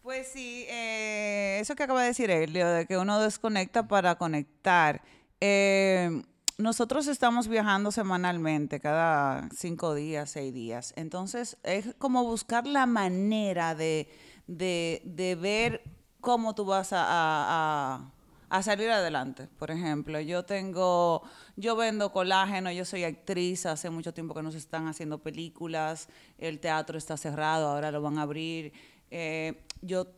Pues 0.02 0.28
sí, 0.28 0.64
eh, 0.68 1.58
eso 1.60 1.74
que 1.76 1.82
acaba 1.82 2.00
de 2.02 2.08
decir 2.08 2.30
Elio, 2.30 2.66
de 2.68 2.86
que 2.86 2.96
uno 2.96 3.20
desconecta 3.20 3.86
para 3.86 4.14
conectar. 4.16 5.02
Eh, 5.40 6.22
nosotros 6.58 7.06
estamos 7.06 7.46
viajando 7.48 7.92
semanalmente, 7.92 8.80
cada 8.80 9.48
cinco 9.54 9.94
días, 9.94 10.30
seis 10.30 10.52
días. 10.52 10.92
Entonces, 10.96 11.56
es 11.62 11.94
como 11.98 12.24
buscar 12.24 12.66
la 12.66 12.84
manera 12.86 13.74
de, 13.76 14.08
de- 14.48 15.00
de 15.04 15.34
ver 15.36 15.82
cómo 16.20 16.54
tú 16.56 16.64
vas 16.64 16.92
a, 16.92 17.04
a- 17.06 18.10
a- 18.50 18.62
salir 18.64 18.90
adelante. 18.90 19.46
Por 19.58 19.70
ejemplo, 19.70 20.18
yo 20.20 20.44
tengo, 20.44 21.22
yo 21.56 21.76
vendo 21.76 22.10
colágeno, 22.12 22.72
yo 22.72 22.84
soy 22.84 23.04
actriz, 23.04 23.64
hace 23.66 23.88
mucho 23.90 24.12
tiempo 24.12 24.34
que 24.34 24.42
no 24.42 24.50
se 24.50 24.58
están 24.58 24.88
haciendo 24.88 25.18
películas, 25.18 26.08
el 26.38 26.58
teatro 26.58 26.98
está 26.98 27.16
cerrado, 27.16 27.68
ahora 27.68 27.92
lo 27.92 28.02
van 28.02 28.18
a 28.18 28.22
abrir. 28.22 28.72
Eh, 29.12 29.62
yo 29.80 30.08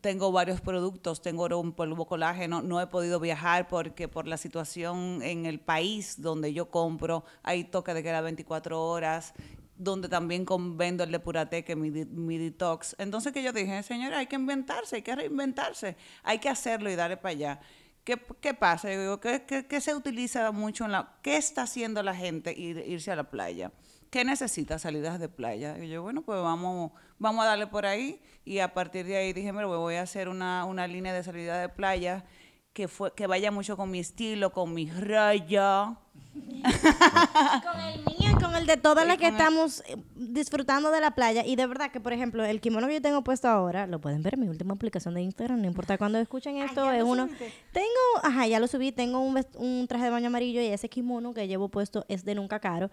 tengo 0.00 0.30
varios 0.32 0.60
productos, 0.60 1.22
tengo 1.22 1.46
un 1.58 1.72
polvo 1.72 2.06
colágeno, 2.06 2.62
no 2.62 2.80
he 2.80 2.86
podido 2.86 3.18
viajar 3.20 3.68
porque 3.68 4.06
por 4.08 4.26
la 4.28 4.36
situación 4.36 5.22
en 5.22 5.46
el 5.46 5.60
país 5.60 6.20
donde 6.20 6.52
yo 6.52 6.70
compro, 6.70 7.24
hay 7.42 7.64
toque 7.64 7.94
de 7.94 8.02
queda 8.02 8.20
24 8.20 8.82
horas, 8.82 9.32
donde 9.76 10.08
también 10.08 10.44
con- 10.44 10.76
vendo 10.76 11.02
el 11.04 11.10
Depurate, 11.10 11.64
que 11.64 11.74
mi, 11.74 11.90
mi 11.90 12.38
detox. 12.38 12.94
Entonces 12.98 13.32
que 13.32 13.42
yo 13.42 13.52
dije, 13.52 13.82
señora, 13.82 14.18
hay 14.18 14.26
que 14.26 14.36
inventarse, 14.36 14.96
hay 14.96 15.02
que 15.02 15.16
reinventarse, 15.16 15.96
hay 16.22 16.38
que 16.38 16.48
hacerlo 16.50 16.90
y 16.90 16.94
darle 16.94 17.16
para 17.16 17.30
allá. 17.30 17.60
¿Qué, 18.04 18.20
qué 18.40 18.52
pasa? 18.52 18.92
Yo 18.92 19.00
digo, 19.00 19.20
¿qué, 19.20 19.44
qué- 19.46 19.66
qué 19.66 19.80
se 19.80 19.94
utiliza 19.94 20.50
mucho 20.52 20.84
en 20.84 20.92
la... 20.92 21.14
¿Qué 21.22 21.36
está 21.36 21.62
haciendo 21.62 22.02
la 22.02 22.14
gente 22.14 22.52
ir, 22.52 22.78
irse 22.86 23.10
a 23.12 23.16
la 23.16 23.30
playa? 23.30 23.72
¿Qué 24.12 24.26
necesita 24.26 24.78
salidas 24.78 25.18
de 25.18 25.30
playa? 25.30 25.78
Y 25.82 25.88
yo, 25.88 26.02
bueno, 26.02 26.20
pues 26.20 26.38
vamos, 26.42 26.92
vamos 27.18 27.42
a 27.44 27.48
darle 27.48 27.66
por 27.66 27.86
ahí. 27.86 28.20
Y 28.44 28.58
a 28.58 28.74
partir 28.74 29.06
de 29.06 29.16
ahí 29.16 29.32
dije, 29.32 29.54
pues 29.54 29.64
voy 29.66 29.94
a 29.94 30.02
hacer 30.02 30.28
una, 30.28 30.66
una 30.66 30.86
línea 30.86 31.14
de 31.14 31.22
salida 31.24 31.58
de 31.58 31.70
playa 31.70 32.26
que, 32.74 32.88
fue, 32.88 33.14
que 33.14 33.26
vaya 33.26 33.50
mucho 33.50 33.74
con 33.74 33.90
mi 33.90 34.00
estilo, 34.00 34.52
con 34.52 34.74
mi 34.74 34.90
raya. 34.90 35.96
Con 36.34 37.80
el 37.80 37.98
mío 38.00 38.30
y 38.32 38.42
con 38.42 38.54
el 38.54 38.66
de 38.66 38.76
todas 38.76 39.06
las 39.06 39.16
que 39.16 39.28
el- 39.28 39.32
estamos 39.32 39.82
eh, 39.86 39.96
disfrutando 40.14 40.90
de 40.90 41.00
la 41.00 41.12
playa. 41.14 41.44
Y 41.46 41.56
de 41.56 41.66
verdad 41.66 41.90
que, 41.90 41.98
por 42.00 42.12
ejemplo, 42.12 42.44
el 42.44 42.60
kimono 42.60 42.88
que 42.88 42.94
yo 42.94 43.00
tengo 43.02 43.22
puesto 43.24 43.48
ahora, 43.48 43.86
lo 43.86 43.98
pueden 43.98 44.22
ver 44.22 44.34
en 44.34 44.40
mi 44.40 44.48
última 44.48 44.74
aplicación 44.74 45.14
de 45.14 45.22
Instagram, 45.22 45.60
no 45.62 45.66
importa 45.66 45.96
cuando 45.96 46.18
escuchen 46.18 46.58
esto, 46.58 46.90
es 46.92 47.02
uno. 47.02 47.28
Tengo, 47.72 47.86
ajá, 48.22 48.46
ya 48.46 48.60
lo 48.60 48.66
subí, 48.66 48.92
tengo 48.92 49.20
un, 49.20 49.42
un 49.56 49.86
traje 49.88 50.04
de 50.04 50.10
baño 50.10 50.26
amarillo 50.26 50.60
y 50.60 50.66
ese 50.66 50.90
kimono 50.90 51.32
que 51.32 51.48
llevo 51.48 51.68
puesto 51.70 52.04
es 52.08 52.24
de 52.26 52.34
nunca 52.34 52.60
caro. 52.60 52.90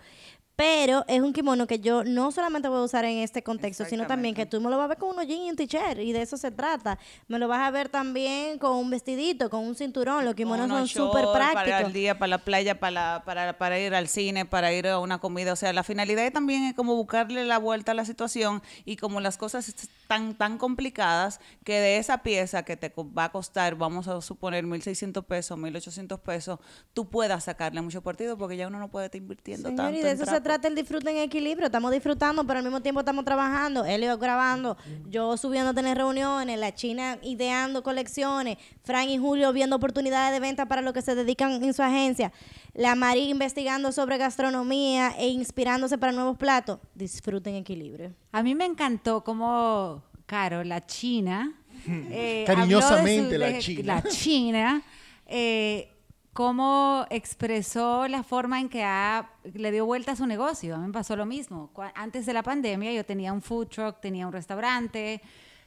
Pero 0.59 1.05
es 1.07 1.21
un 1.21 1.31
kimono 1.31 1.67
que 1.67 1.79
yo 1.79 2.03
no 2.03 2.33
solamente 2.33 2.67
voy 2.67 2.79
a 2.79 2.81
usar 2.81 3.05
en 3.05 3.19
este 3.19 3.41
contexto, 3.41 3.85
sino 3.85 4.05
también 4.07 4.35
que 4.35 4.45
tú 4.45 4.59
me 4.59 4.69
lo 4.69 4.75
vas 4.75 4.83
a 4.83 4.87
ver 4.89 4.97
con 4.97 5.11
unos 5.11 5.25
jeans 5.25 5.45
y 5.45 5.49
un 5.51 5.55
t-shirt, 5.55 5.99
y 5.99 6.11
de 6.11 6.21
eso 6.21 6.35
se 6.35 6.51
trata. 6.51 6.99
Me 7.29 7.39
lo 7.39 7.47
vas 7.47 7.61
a 7.61 7.71
ver 7.71 7.87
también 7.87 8.59
con 8.59 8.75
un 8.75 8.89
vestidito, 8.89 9.49
con 9.49 9.65
un 9.65 9.73
cinturón. 9.73 10.25
Los 10.25 10.35
kimonos 10.35 10.67
son 10.67 10.85
súper 10.85 11.23
shorts 11.23 11.39
Para 11.39 11.51
prácticos. 11.53 11.81
el 11.85 11.93
día, 11.93 12.19
para 12.19 12.31
la 12.31 12.37
playa, 12.39 12.77
para, 12.77 13.23
para, 13.23 13.57
para 13.57 13.79
ir 13.79 13.95
al 13.95 14.09
cine, 14.09 14.43
para 14.43 14.73
ir 14.73 14.89
a 14.89 14.99
una 14.99 15.19
comida. 15.19 15.53
O 15.53 15.55
sea, 15.55 15.71
la 15.71 15.83
finalidad 15.83 16.29
también 16.33 16.65
es 16.65 16.73
como 16.73 16.93
buscarle 16.93 17.45
la 17.45 17.57
vuelta 17.57 17.93
a 17.93 17.95
la 17.95 18.03
situación 18.03 18.61
y 18.83 18.97
como 18.97 19.21
las 19.21 19.37
cosas 19.37 19.69
están 19.69 20.35
tan 20.35 20.57
complicadas 20.57 21.39
que 21.63 21.79
de 21.79 21.99
esa 21.99 22.17
pieza 22.17 22.63
que 22.63 22.75
te 22.75 22.93
va 23.17 23.23
a 23.23 23.31
costar, 23.31 23.75
vamos 23.75 24.09
a 24.09 24.19
suponer, 24.19 24.65
1.600 24.65 25.23
pesos, 25.23 25.57
1.800 25.57 26.19
pesos, 26.19 26.59
tú 26.93 27.09
puedas 27.09 27.45
sacarle 27.45 27.81
mucho 27.81 28.01
partido 28.01 28.37
porque 28.37 28.57
ya 28.57 28.67
uno 28.67 28.77
no 28.77 28.89
puede 28.89 29.05
estar 29.05 29.21
invirtiendo 29.21 29.69
Señor, 29.69 29.85
tanto. 29.85 29.99
y 29.99 30.03
de 30.03 30.09
en 30.09 30.15
eso 30.15 30.25
se 30.25 30.41
trapo. 30.41 30.48
Trata 30.49 30.67
el 30.67 30.73
disfrute 30.73 31.11
en 31.11 31.17
equilibrio. 31.17 31.67
Estamos 31.67 31.91
disfrutando, 31.91 32.43
pero 32.43 32.57
al 32.57 32.65
mismo 32.65 32.81
tiempo 32.81 33.01
estamos 33.01 33.23
trabajando. 33.23 33.85
Elio 33.85 34.17
grabando, 34.17 34.77
yo 35.07 35.37
subiendo 35.37 35.69
a 35.69 35.73
tener 35.75 35.95
reuniones, 35.95 36.57
la 36.57 36.73
China 36.73 37.19
ideando 37.21 37.83
colecciones, 37.83 38.57
Frank 38.83 39.09
y 39.09 39.19
Julio 39.19 39.53
viendo 39.53 39.75
oportunidades 39.75 40.33
de 40.33 40.39
venta 40.39 40.65
para 40.65 40.81
lo 40.81 40.91
que 40.91 41.03
se 41.03 41.13
dedican 41.13 41.63
en 41.63 41.71
su 41.71 41.83
agencia, 41.83 42.31
la 42.73 42.95
Mari 42.95 43.29
investigando 43.29 43.91
sobre 43.91 44.17
gastronomía 44.17 45.13
e 45.19 45.27
inspirándose 45.27 45.99
para 45.99 46.13
nuevos 46.13 46.35
platos. 46.35 46.79
Disfruten 46.95 47.53
equilibrio. 47.53 48.15
A 48.31 48.41
mí 48.41 48.55
me 48.55 48.65
encantó 48.65 49.23
como, 49.23 50.01
Caro, 50.25 50.63
la 50.63 50.83
China. 50.83 51.53
eh, 51.87 52.43
Cariñosamente, 52.47 53.35
habló 53.35 53.45
de 53.45 53.51
la 53.53 53.59
China. 53.59 54.01
La 54.03 54.09
China. 54.09 54.81
eh, 55.27 55.98
cómo 56.39 57.05
expresó 57.09 58.07
la 58.07 58.23
forma 58.23 58.61
en 58.61 58.69
que 58.69 58.81
ha- 58.81 59.29
le 59.43 59.73
dio 59.73 59.85
vuelta 59.85 60.13
a 60.13 60.15
su 60.15 60.25
negocio. 60.25 60.75
A 60.75 60.77
mí 60.77 60.87
me 60.87 60.93
pasó 60.93 61.17
lo 61.17 61.25
mismo. 61.25 61.69
Antes 61.95 62.25
de 62.25 62.31
la 62.31 62.43
pandemia 62.43 62.93
yo 62.93 63.03
tenía 63.05 63.33
un 63.33 63.41
food 63.41 63.67
truck, 63.67 63.99
tenía 63.99 64.25
un 64.25 64.31
restaurante 64.31 65.21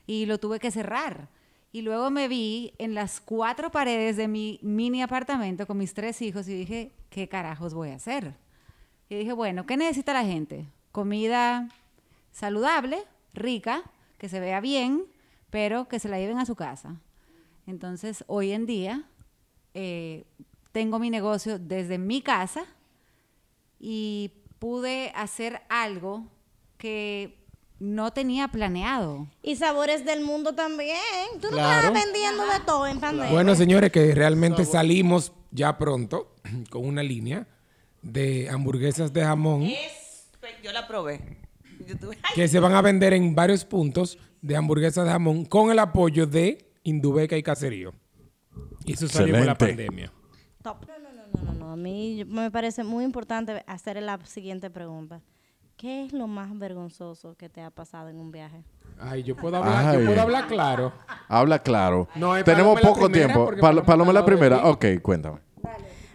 y 0.07 0.25
lo 0.25 0.39
tuve 0.39 0.59
que 0.59 0.71
cerrar. 0.71 1.29
Y 1.73 1.83
luego 1.83 2.11
me 2.11 2.27
vi 2.27 2.73
en 2.79 2.95
las 2.95 3.21
cuatro 3.21 3.71
paredes 3.71 4.17
de 4.17 4.29
mi 4.29 4.61
mini 4.63 5.03
apartamento 5.03 5.67
con 5.67 5.77
mis 5.77 5.93
tres 5.93 6.23
hijos 6.23 6.49
y 6.49 6.55
dije, 6.55 6.91
¿qué 7.11 7.29
carajos 7.29 7.75
voy 7.75 7.91
a 7.91 7.97
hacer? 7.97 8.33
Y 9.11 9.17
dije, 9.17 9.35
bueno, 9.35 9.67
¿qué 9.67 9.77
necesita 9.77 10.15
la 10.15 10.25
gente? 10.25 10.65
Comida 10.91 11.69
saludable, 12.31 13.05
rica, 13.35 13.83
que 14.17 14.31
se 14.31 14.41
vea 14.41 14.63
bien, 14.63 15.05
pero 15.51 15.87
que 15.87 15.99
se 15.99 16.09
la 16.09 16.19
lleven 16.19 16.39
a 16.39 16.47
su 16.47 16.55
casa. 16.55 16.97
Entonces, 17.67 18.25
hoy 18.27 18.53
en 18.53 18.65
día, 18.65 19.05
eh, 19.75 20.25
tengo 20.73 20.99
mi 20.99 21.11
negocio 21.11 21.59
desde 21.59 21.99
mi 21.99 22.23
casa 22.23 22.65
y 23.79 24.33
pude 24.59 25.13
hacer 25.15 25.61
algo 25.69 26.27
que 26.79 27.39
no 27.79 28.13
tenía 28.13 28.49
planeado. 28.49 29.27
Y 29.43 29.57
sabores 29.57 30.05
del 30.05 30.21
mundo 30.21 30.55
también. 30.55 30.97
Tú 31.41 31.49
no 31.51 31.57
Claro. 31.57 31.89
estás 31.89 32.05
vendiendo 32.05 32.45
de 32.47 32.61
todo 32.65 32.87
en 32.87 33.01
pandemia. 33.01 33.33
Bueno, 33.33 33.55
señores, 33.57 33.91
que 33.91 34.15
realmente 34.15 34.65
salimos 34.65 35.33
ya 35.51 35.77
pronto 35.79 36.35
con 36.71 36.85
una 36.87 37.03
línea 37.03 37.47
de 38.03 38.49
hamburguesas 38.51 39.13
de 39.13 39.23
jamón 39.23 39.63
Es- 39.63 40.29
Yo 40.63 40.73
la 40.73 40.87
probé. 40.87 41.39
Yo 41.87 41.97
tuve- 41.97 42.17
Ay, 42.23 42.31
que 42.35 42.47
se 42.49 42.61
van 42.61 42.75
a 42.75 42.83
vender 42.83 43.13
en 43.15 43.35
varios 43.35 43.65
puntos 43.65 44.19
de 44.41 44.57
hamburguesas 44.57 45.05
de 45.05 45.11
jamón 45.11 45.45
con 45.45 45.71
el 45.73 45.79
apoyo 45.81 46.27
de 46.27 46.73
Indubeca 46.85 47.37
y 47.37 47.43
Caserío. 47.43 47.93
Y 48.85 48.93
eso 48.93 49.09
salió 49.09 49.37
con 49.37 49.47
la 49.47 49.57
pandemia. 49.59 50.13
Top. 50.63 50.85
No, 50.87 50.95
no, 50.99 51.13
no, 51.13 51.23
no, 51.45 51.53
no, 51.53 51.59
no. 51.67 51.73
A 51.73 51.77
mí 51.77 52.25
me 52.27 52.51
parece 52.51 52.85
muy 52.85 53.05
importante 53.05 53.65
hacer 53.67 54.01
la 54.03 54.19
siguiente 54.25 54.71
pregunta. 54.71 55.21
¿Qué 55.77 56.05
es 56.05 56.13
lo 56.13 56.29
más 56.29 56.57
vergonzoso 56.57 57.35
que 57.35 57.49
te 57.49 57.61
ha 57.61 57.71
pasado 57.71 58.09
en 58.09 58.19
un 58.21 58.31
viaje? 58.31 58.63
Ay, 59.01 59.25
yo 59.25 59.35
puedo 59.35 59.57
hablar, 59.57 59.99
yo 59.99 60.07
puedo 60.07 60.21
hablar 60.21 60.47
claro. 60.47 60.93
Habla 61.29 61.59
claro. 61.59 62.09
No, 62.15 62.43
Tenemos 62.45 62.81
poco 62.81 63.07
primera, 63.09 63.33
tiempo. 63.35 63.51
Pal- 63.61 63.85
Paloma 63.85 64.13
la 64.13 64.25
primera. 64.25 64.69
Ok, 64.69 64.85
cuéntame. 65.03 65.41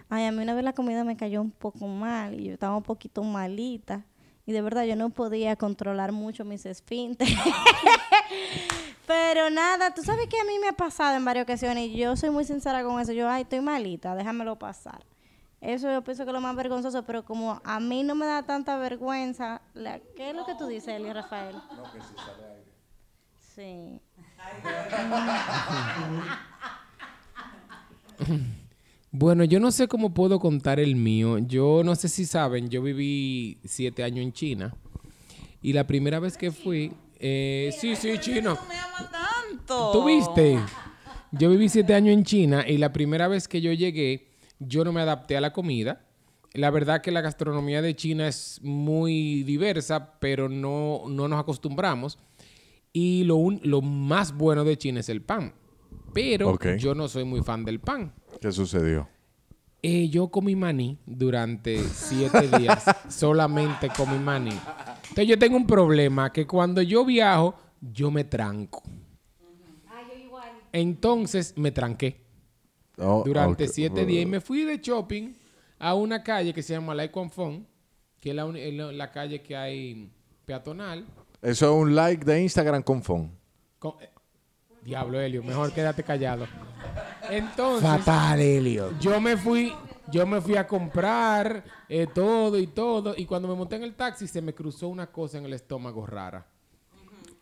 Ay, 0.10 0.24
a 0.26 0.32
mí 0.32 0.42
una 0.42 0.54
vez 0.54 0.64
la 0.64 0.72
comida 0.72 1.04
me 1.04 1.18
cayó 1.18 1.42
un 1.42 1.52
poco 1.52 1.86
mal 1.88 2.40
y 2.40 2.46
yo 2.46 2.54
estaba 2.54 2.78
un 2.78 2.84
poquito 2.84 3.24
malita. 3.24 4.06
Y 4.48 4.54
de 4.54 4.62
verdad 4.64 4.86
yo 4.86 4.96
no 4.96 5.10
podía 5.12 5.56
controlar 5.58 6.12
mucho 6.14 6.44
mis 6.46 6.66
esfínteres. 6.66 7.38
Pero 9.06 9.50
nada, 9.50 9.94
tú 9.94 10.02
sabes 10.04 10.28
que 10.28 10.40
a 10.40 10.44
mí 10.46 10.58
me 10.60 10.70
ha 10.70 10.74
pasado 10.74 11.16
en 11.16 11.24
varias 11.26 11.44
ocasiones 11.44 11.90
y 11.90 11.98
yo 11.98 12.16
soy 12.16 12.30
muy 12.30 12.46
sincera 12.46 12.84
con 12.84 13.00
eso. 13.00 13.12
Yo, 13.12 13.30
ay, 13.30 13.44
estoy 13.44 13.62
malita, 13.62 14.16
déjamelo 14.16 14.58
pasar. 14.58 15.04
Eso 15.62 15.92
yo 15.92 16.02
pienso 16.04 16.24
que 16.24 16.30
es 16.30 16.34
lo 16.34 16.42
más 16.42 16.56
vergonzoso, 16.56 17.04
pero 17.04 17.24
como 17.26 17.62
a 17.64 17.80
mí 17.80 18.04
no 18.04 18.16
me 18.16 18.26
da 18.26 18.44
tanta 18.44 18.78
vergüenza, 18.78 19.62
la- 19.74 20.00
¿qué 20.16 20.30
es 20.30 20.36
lo 20.36 20.46
que 20.46 20.56
tú 20.56 20.66
dices, 20.68 20.90
Eli 20.96 21.12
Rafael? 21.12 21.56
Sí. 23.56 24.02
Bueno, 29.12 29.44
yo 29.46 29.60
no 29.60 29.72
sé 29.72 29.88
cómo 29.88 30.14
puedo 30.14 30.40
contar 30.40 30.80
el 30.80 30.96
mío. 30.96 31.38
Yo 31.40 31.82
no 31.84 31.96
sé 31.96 32.10
si 32.10 32.26
saben, 32.26 32.70
yo 32.70 32.82
viví 32.82 33.60
siete 33.64 34.04
años 34.04 34.24
en 34.24 34.34
China. 34.34 34.76
Y 35.62 35.74
la 35.74 35.88
primera 35.88 36.20
vez 36.20 36.38
que 36.38 36.52
fui, 36.52 36.92
eh, 37.20 37.74
sí, 37.80 37.96
sí, 37.96 38.18
chino. 38.20 38.54
no 38.56 38.68
me 38.68 38.76
ama 38.78 39.10
tanto. 39.12 39.92
¿Tú 39.92 40.06
viste? 40.06 40.60
Yo 41.32 41.50
viví 41.50 41.68
siete 41.70 41.94
años 41.94 42.14
en 42.14 42.24
China 42.24 42.66
y 42.68 42.78
la 42.78 42.94
primera 42.94 43.28
vez 43.28 43.48
que 43.48 43.60
yo 43.62 43.72
llegué, 43.74 44.28
yo 44.60 44.84
no 44.84 44.92
me 44.92 45.02
adapté 45.02 45.36
a 45.38 45.42
la 45.42 45.52
comida. 45.54 46.04
La 46.54 46.70
verdad 46.70 47.02
que 47.02 47.12
la 47.12 47.22
gastronomía 47.22 47.82
de 47.82 47.96
China 47.96 48.28
es 48.28 48.60
muy 48.64 49.44
diversa, 49.44 50.20
pero 50.20 50.48
no, 50.50 51.04
no 51.08 51.28
nos 51.28 51.40
acostumbramos. 51.40 52.18
Y 52.94 53.24
lo, 53.26 53.36
un- 53.36 53.60
lo 53.64 53.82
más 53.82 54.36
bueno 54.36 54.64
de 54.64 54.78
China 54.78 55.00
es 55.02 55.10
el 55.10 55.22
pan. 55.22 55.54
Pero 56.14 56.48
yo 56.78 56.96
no 56.96 57.08
soy 57.08 57.24
muy 57.24 57.42
fan 57.42 57.64
del 57.66 57.80
pan. 57.80 58.14
¿Qué 58.42 58.52
sucedió? 58.52 59.08
Eh, 59.84 60.10
yo 60.10 60.30
comí 60.30 60.56
maní 60.56 60.98
durante 61.06 61.78
siete 61.84 62.48
días. 62.60 62.84
Solamente 63.10 63.90
comí 63.96 64.18
maní. 64.18 64.52
Entonces 65.10 65.28
yo 65.28 65.38
tengo 65.40 65.56
un 65.58 65.68
problema 65.68 66.32
que 66.34 66.46
cuando 66.48 66.82
yo 66.82 67.06
viajo, 67.06 67.56
yo 67.82 68.10
me 68.12 68.24
tranco. 68.24 68.82
Entonces 70.72 71.54
me 71.58 71.72
tranqué 71.72 72.24
Oh, 73.00 73.22
durante 73.24 73.68
siete 73.68 74.06
días 74.08 74.24
y 74.24 74.26
me 74.26 74.42
fui 74.42 74.64
de 74.64 74.80
shopping 74.80 75.32
a 75.78 75.94
una 75.94 76.24
calle 76.24 76.52
que 76.52 76.64
se 76.64 76.74
llama 76.74 76.96
Kwang 77.10 77.30
Fong, 77.30 77.62
que 78.20 78.32
es 78.32 78.36
la, 78.36 78.46
la- 78.46 78.92
la 78.92 79.12
calle 79.12 79.42
que 79.44 79.56
hay 79.56 80.12
peatonal. 80.46 81.06
Eso 81.42 81.66
es 81.68 81.82
un 81.84 81.94
like 81.96 82.26
de 82.26 82.42
Instagram 82.42 82.82
con 82.82 83.04
phone. 83.04 83.32
Con- 83.78 83.94
eh, 84.02 84.10
diablo, 84.88 85.20
Helio, 85.20 85.44
mejor 85.44 85.74
quédate 85.74 86.02
callado. 86.02 86.48
Entonces, 87.30 87.88
Fatal, 87.88 88.40
Helio. 88.40 88.98
yo 89.02 89.20
me 89.20 89.36
fui, 89.36 89.74
yo 90.10 90.26
me 90.26 90.40
fui 90.40 90.56
a 90.56 90.66
comprar 90.66 91.62
eh, 91.90 92.08
todo 92.08 92.58
y 92.58 92.68
todo. 92.68 93.14
Y 93.18 93.26
cuando 93.26 93.50
me 93.50 93.56
monté 93.56 93.76
en 93.76 93.84
el 93.84 93.96
taxi, 93.96 94.28
se 94.28 94.42
me 94.42 94.54
cruzó 94.54 94.88
una 94.88 95.08
cosa 95.08 95.40
en 95.40 95.46
el 95.46 95.54
estómago 95.54 96.06
rara. 96.06 96.48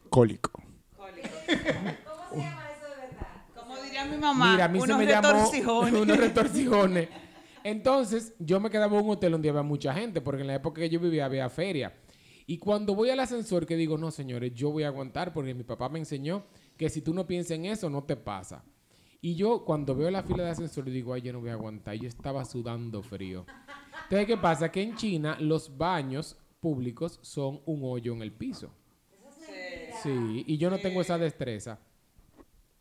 Cólico. 0.10 0.60
Como 3.56 3.76
diría 3.84 4.06
mi 4.06 4.18
mamá, 4.18 4.52
Mira, 4.54 4.66
a 4.66 4.68
mí 4.68 4.80
se 4.80 4.86
unos 4.86 4.98
me 4.98 5.06
llamó 5.06 5.28
retorcijones. 5.34 5.94
unos 6.02 6.18
retorcijones. 6.18 7.10
Entonces, 7.64 8.34
yo 8.40 8.60
me 8.60 8.72
quedaba 8.72 8.98
en 8.98 9.06
un 9.06 9.12
hotel 9.12 9.34
donde 9.34 9.50
había 9.50 9.62
mucha 9.62 9.94
gente, 9.94 10.20
porque 10.20 10.42
en 10.42 10.48
la 10.48 10.56
época 10.56 10.82
que 10.82 10.90
yo 10.90 11.00
vivía 11.00 11.26
había 11.26 11.48
feria. 11.50 11.94
Y 12.48 12.58
cuando 12.58 12.94
voy 12.96 13.10
al 13.12 13.20
ascensor, 13.20 13.66
que 13.68 13.76
digo, 13.76 13.98
no, 14.00 14.10
señores, 14.12 14.54
yo 14.54 14.72
voy 14.72 14.84
a 14.84 14.88
aguantar, 14.88 15.32
porque 15.34 15.54
mi 15.54 15.64
papá 15.64 15.90
me 15.90 16.00
enseñó 16.00 16.44
que 16.78 16.90
si 16.90 17.02
tú 17.02 17.14
no 17.14 17.26
piensas 17.28 17.52
en 17.52 17.66
eso, 17.66 17.90
no 17.90 18.04
te 18.04 18.16
pasa. 18.16 18.64
Y 19.22 19.36
yo, 19.36 19.64
cuando 19.66 19.96
veo 19.96 20.12
la 20.12 20.24
fila 20.24 20.44
de 20.44 20.52
ascensor, 20.52 20.86
digo, 20.86 21.14
ay, 21.14 21.22
yo 21.22 21.34
no 21.34 21.40
voy 21.40 21.50
a 21.50 21.54
aguantar. 21.54 21.96
Yo 21.96 22.08
estaba 22.08 22.46
sudando 22.46 23.02
frío. 23.02 23.46
Entonces, 24.04 24.28
¿qué 24.28 24.38
pasa? 24.38 24.72
Que 24.72 24.84
en 24.84 24.96
China 24.96 25.38
los 25.40 25.76
baños 25.78 26.38
públicos 26.60 27.18
son 27.24 27.62
un 27.66 27.80
hoyo 27.84 28.14
en 28.14 28.22
el 28.22 28.32
piso. 28.32 28.70
Sí, 30.04 30.44
y 30.46 30.58
yo 30.58 30.70
no 30.70 30.78
tengo 30.78 31.02
esa 31.02 31.18
destreza. 31.18 31.80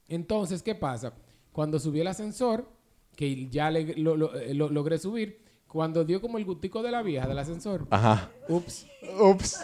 Entonces, 0.08 0.62
¿qué 0.62 0.74
pasa? 0.74 1.14
Cuando 1.52 1.78
subí 1.78 2.00
el 2.00 2.06
ascensor, 2.08 2.68
que 3.16 3.48
ya 3.48 3.70
le- 3.70 3.94
lo- 3.96 4.16
lo- 4.16 4.34
eh, 4.38 4.52
lo- 4.54 4.68
logré 4.68 4.98
subir, 4.98 5.40
cuando 5.66 6.04
dio 6.04 6.20
como 6.20 6.36
el 6.38 6.44
gustico 6.44 6.82
de 6.82 6.90
la 6.90 7.02
vieja 7.02 7.26
del 7.26 7.38
ascensor, 7.38 7.86
Ajá. 7.90 8.30
ups, 8.48 8.86
Ups. 9.20 9.60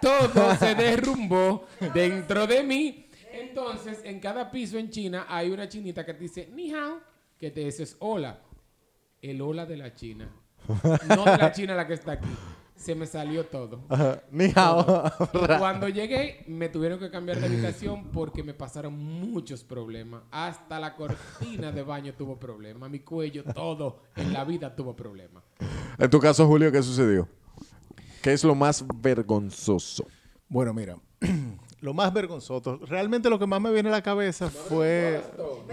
todo 0.00 0.54
se 0.56 0.74
derrumbó 0.74 1.64
dentro 1.94 2.46
de 2.46 2.62
mí. 2.62 3.06
Entonces, 3.54 4.00
en 4.04 4.18
cada 4.18 4.50
piso 4.50 4.78
en 4.78 4.88
China 4.88 5.26
hay 5.28 5.50
una 5.50 5.68
chinita 5.68 6.06
que 6.06 6.14
te 6.14 6.20
dice, 6.20 6.48
ni 6.54 6.72
hao, 6.72 7.00
que 7.38 7.50
te 7.50 7.60
dice 7.60 7.82
es 7.82 7.96
hola. 7.98 8.40
El 9.20 9.42
hola 9.42 9.66
de 9.66 9.76
la 9.76 9.94
China. 9.94 10.26
No 11.06 11.24
de 11.26 11.36
la 11.36 11.52
China 11.52 11.74
la 11.74 11.86
que 11.86 11.92
está 11.92 12.12
aquí, 12.12 12.30
se 12.74 12.94
me 12.94 13.06
salió 13.06 13.44
todo. 13.44 13.82
Ni 14.30 14.50
hao. 14.54 15.04
Cuando 15.58 15.86
llegué, 15.90 16.46
me 16.48 16.70
tuvieron 16.70 16.98
que 16.98 17.10
cambiar 17.10 17.40
de 17.40 17.46
habitación 17.46 18.10
porque 18.10 18.42
me 18.42 18.54
pasaron 18.54 18.96
muchos 18.96 19.62
problemas. 19.62 20.22
Hasta 20.30 20.80
la 20.80 20.96
cortina 20.96 21.70
de 21.72 21.82
baño 21.82 22.14
tuvo 22.14 22.38
problemas. 22.38 22.88
Mi 22.88 23.00
cuello, 23.00 23.44
todo 23.44 24.00
en 24.16 24.32
la 24.32 24.44
vida 24.44 24.74
tuvo 24.74 24.96
problemas. 24.96 25.44
En 25.98 26.08
tu 26.08 26.18
caso, 26.18 26.46
Julio, 26.46 26.72
¿qué 26.72 26.82
sucedió? 26.82 27.28
¿Qué 28.22 28.32
es 28.32 28.44
lo 28.44 28.54
más 28.54 28.82
vergonzoso? 29.02 30.06
Bueno, 30.48 30.72
mira, 30.72 30.96
lo 31.82 31.92
más 31.92 32.12
vergonzoso, 32.14 32.78
realmente 32.86 33.28
lo 33.28 33.38
que 33.38 33.46
más 33.46 33.60
me 33.60 33.70
viene 33.72 33.88
a 33.90 33.92
la 33.92 34.02
cabeza 34.02 34.48
fue 34.48 35.22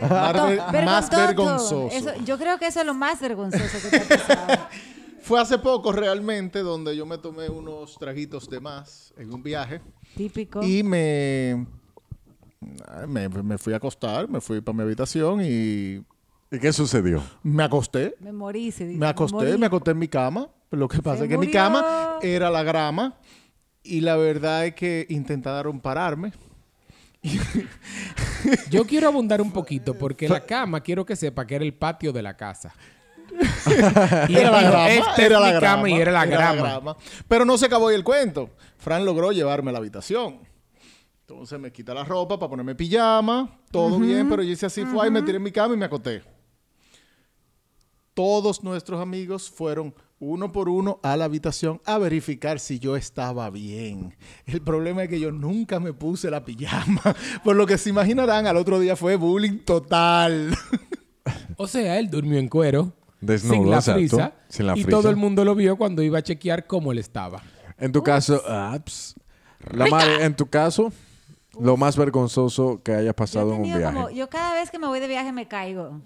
más, 0.01 0.71
ver- 0.71 0.85
más 0.85 1.09
Vergonzoso. 1.09 1.87
Eso- 1.91 2.11
yo 2.25 2.37
creo 2.37 2.57
que 2.59 2.67
eso 2.67 2.81
es 2.81 2.85
lo 2.85 2.93
más 2.93 3.21
vergonzoso 3.21 3.89
que 3.89 3.99
te 3.99 4.13
ha 4.15 4.17
pasado. 4.27 4.67
Fue 5.21 5.39
hace 5.39 5.59
poco 5.59 5.91
realmente 5.91 6.59
donde 6.63 6.95
yo 6.97 7.05
me 7.05 7.17
tomé 7.19 7.47
unos 7.49 7.95
traguitos 7.99 8.49
de 8.49 8.59
más 8.59 9.13
en 9.17 9.31
un 9.31 9.43
viaje 9.43 9.79
Típico. 10.15 10.63
y 10.63 10.81
me, 10.81 11.67
me, 13.07 13.29
me 13.29 13.57
fui 13.59 13.73
a 13.73 13.77
acostar, 13.77 14.27
me 14.27 14.41
fui 14.41 14.61
para 14.61 14.75
mi 14.77 14.83
habitación 14.83 15.41
y 15.43 16.03
¿Y 16.51 16.59
qué 16.59 16.73
sucedió? 16.73 17.21
me 17.43 17.63
acosté. 17.63 18.15
Me 18.21 18.31
morí, 18.31 18.71
se 18.71 18.87
dice. 18.87 18.99
Me 18.99 19.05
acosté, 19.07 19.57
me 19.57 19.67
acosté 19.67 19.91
en 19.91 19.99
mi 19.99 20.07
cama. 20.07 20.49
Lo 20.71 20.87
que 20.87 20.99
pasa 21.01 21.19
Se 21.19 21.23
es 21.25 21.29
que 21.29 21.37
mi 21.37 21.51
cama 21.51 22.17
era 22.23 22.49
la 22.49 22.63
grama 22.63 23.15
y 23.83 24.01
la 24.01 24.15
verdad 24.17 24.65
es 24.65 24.75
que 24.75 25.05
intentaron 25.09 25.79
pararme. 25.79 26.33
Yo 28.69 28.85
quiero 28.85 29.07
abundar 29.07 29.41
un 29.41 29.51
poquito 29.51 29.93
porque 29.93 30.29
la 30.29 30.45
cama 30.45 30.81
quiero 30.81 31.05
que 31.05 31.15
sepa 31.15 31.45
que 31.45 31.55
era 31.55 31.65
el 31.65 31.73
patio 31.73 32.13
de 32.13 32.21
la 32.21 32.37
casa. 32.37 32.73
y 34.27 34.35
Era 34.35 34.51
la 34.51 34.61
grama, 34.61 34.89
"Esta 34.89 35.25
era 35.25 35.39
la 35.39 35.51
grama, 35.51 35.89
y 35.89 35.93
era 35.93 36.11
la 36.11 36.25
grama. 36.25 36.97
Pero 37.27 37.45
no 37.45 37.57
se 37.57 37.65
acabó 37.65 37.89
ahí 37.89 37.95
el 37.95 38.03
cuento. 38.03 38.49
Fran 38.77 39.05
logró 39.05 39.31
llevarme 39.31 39.69
a 39.69 39.73
la 39.73 39.79
habitación. 39.79 40.39
Entonces 41.21 41.59
me 41.59 41.71
quita 41.71 41.93
la 41.93 42.03
ropa 42.03 42.39
para 42.39 42.49
ponerme 42.49 42.73
pijama, 42.73 43.59
todo 43.69 43.99
bien, 43.99 44.27
pero 44.27 44.41
yo 44.41 44.51
hice 44.51 44.65
así, 44.65 44.83
fue 44.83 45.07
y 45.07 45.11
me 45.11 45.21
tiré 45.21 45.37
en 45.37 45.43
mi 45.43 45.51
cama 45.51 45.75
y 45.75 45.77
me 45.77 45.85
acosté. 45.85 46.23
Todos 48.15 48.63
nuestros 48.63 48.99
amigos 48.99 49.49
fueron 49.49 49.93
uno 50.19 50.51
por 50.51 50.67
uno 50.69 50.99
a 51.01 51.15
la 51.15 51.25
habitación 51.25 51.81
a 51.85 51.97
verificar 51.97 52.59
si 52.59 52.79
yo 52.79 52.95
estaba 52.95 53.49
bien. 53.49 54.15
El 54.45 54.61
problema 54.61 55.03
es 55.03 55.09
que 55.09 55.19
yo 55.19 55.31
nunca 55.31 55.79
me 55.79 55.93
puse 55.93 56.29
la 56.29 56.43
pijama. 56.43 57.01
Por 57.43 57.55
lo 57.55 57.65
que 57.65 57.77
se 57.77 57.89
imaginarán, 57.89 58.45
al 58.47 58.57
otro 58.57 58.79
día 58.79 58.95
fue 58.95 59.15
bullying 59.15 59.59
total. 59.59 60.55
O 61.57 61.67
sea, 61.67 61.99
él 61.99 62.09
durmió 62.09 62.39
en 62.39 62.47
cuero. 62.47 62.93
Desnudo, 63.19 63.53
sin 63.55 63.69
la 63.69 63.77
exacto. 63.77 63.99
frisa. 63.99 64.33
Sin 64.47 64.65
la 64.65 64.77
y 64.77 64.83
frisa. 64.83 64.97
todo 64.97 65.09
el 65.09 65.17
mundo 65.17 65.43
lo 65.43 65.53
vio 65.53 65.75
cuando 65.77 66.01
iba 66.01 66.17
a 66.19 66.23
chequear 66.23 66.65
cómo 66.65 66.93
él 66.93 66.97
estaba. 66.99 67.43
En 67.77 67.91
tu 67.91 68.01
caso, 68.01 68.41
ah, 68.47 68.79
la 69.71 69.87
madre, 69.87 70.23
en 70.23 70.35
tu 70.35 70.47
caso, 70.49 70.91
lo 71.59 71.75
más 71.75 71.97
vergonzoso 71.97 72.81
que 72.81 72.93
haya 72.93 73.13
pasado 73.13 73.53
en 73.53 73.57
un 73.61 73.63
viaje. 73.63 73.83
como- 73.93 74.09
yo 74.09 74.29
cada 74.29 74.53
vez 74.53 74.71
que 74.71 74.79
me 74.79 74.87
voy 74.87 75.01
de 75.01 75.07
viaje 75.09 75.33
me 75.33 75.47
caigo. 75.49 76.01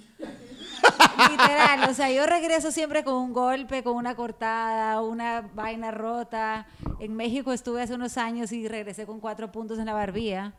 Literal, 1.30 1.90
o 1.90 1.94
sea, 1.94 2.12
yo 2.12 2.26
regreso 2.26 2.72
siempre 2.72 3.04
con 3.04 3.16
un 3.16 3.34
golpe, 3.34 3.84
con 3.84 3.96
una 3.96 4.16
cortada, 4.16 5.02
una 5.02 5.42
vaina 5.54 5.92
rota. 5.92 6.66
En 7.00 7.16
México 7.16 7.52
estuve 7.54 7.82
hace 7.82 7.94
unos 7.94 8.18
años 8.18 8.52
y 8.52 8.68
regresé 8.68 9.06
con 9.06 9.20
cuatro 9.20 9.52
puntos 9.52 9.80
en 9.80 9.86
la 9.86 9.94
barbilla. 9.94 10.54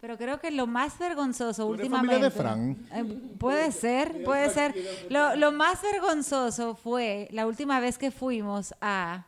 Pero 0.00 0.18
creo 0.18 0.38
que 0.38 0.50
lo 0.50 0.66
más 0.66 0.98
vergonzoso 0.98 1.66
¿Tú 1.66 1.74
eres 1.74 1.86
últimamente. 1.86 2.30
familia 2.30 2.30
de 2.30 3.00
Eh, 3.00 3.04
puede 3.38 3.72
ser, 3.72 4.22
puede 4.22 4.50
ser. 4.50 4.74
Lo, 5.08 5.34
lo 5.36 5.50
más 5.50 5.80
vergonzoso 5.80 6.74
fue 6.74 7.26
la 7.30 7.46
última 7.46 7.80
vez 7.80 7.96
que 7.96 8.10
fuimos 8.10 8.74
a. 8.80 9.24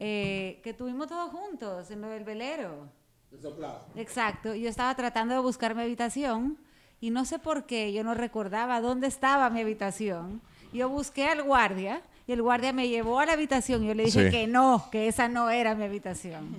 eh, 0.00 0.60
que 0.64 0.74
tuvimos 0.74 1.06
todos 1.06 1.30
juntos 1.30 1.90
en 1.90 2.00
lo 2.00 2.08
del 2.08 2.24
velero. 2.24 2.88
Exacto. 3.94 4.54
Yo 4.54 4.68
estaba 4.68 4.94
tratando 4.96 5.34
de 5.34 5.40
buscar 5.40 5.74
mi 5.74 5.82
habitación 5.82 6.58
y 7.00 7.10
no 7.10 7.24
sé 7.24 7.38
por 7.38 7.64
qué 7.64 7.92
yo 7.92 8.02
no 8.04 8.14
recordaba 8.14 8.80
dónde 8.80 9.06
estaba 9.06 9.50
mi 9.50 9.60
habitación. 9.60 10.40
Yo 10.72 10.88
busqué 10.88 11.24
al 11.26 11.42
guardia 11.42 12.02
y 12.26 12.32
el 12.32 12.42
guardia 12.42 12.72
me 12.72 12.88
llevó 12.88 13.20
a 13.20 13.26
la 13.26 13.32
habitación. 13.32 13.84
Yo 13.84 13.94
le 13.94 14.04
dije 14.04 14.26
Sí. 14.26 14.30
que 14.30 14.46
no, 14.46 14.84
que 14.92 15.08
esa 15.08 15.28
no 15.28 15.48
era 15.50 15.74
mi 15.74 15.84
habitación. 15.84 16.56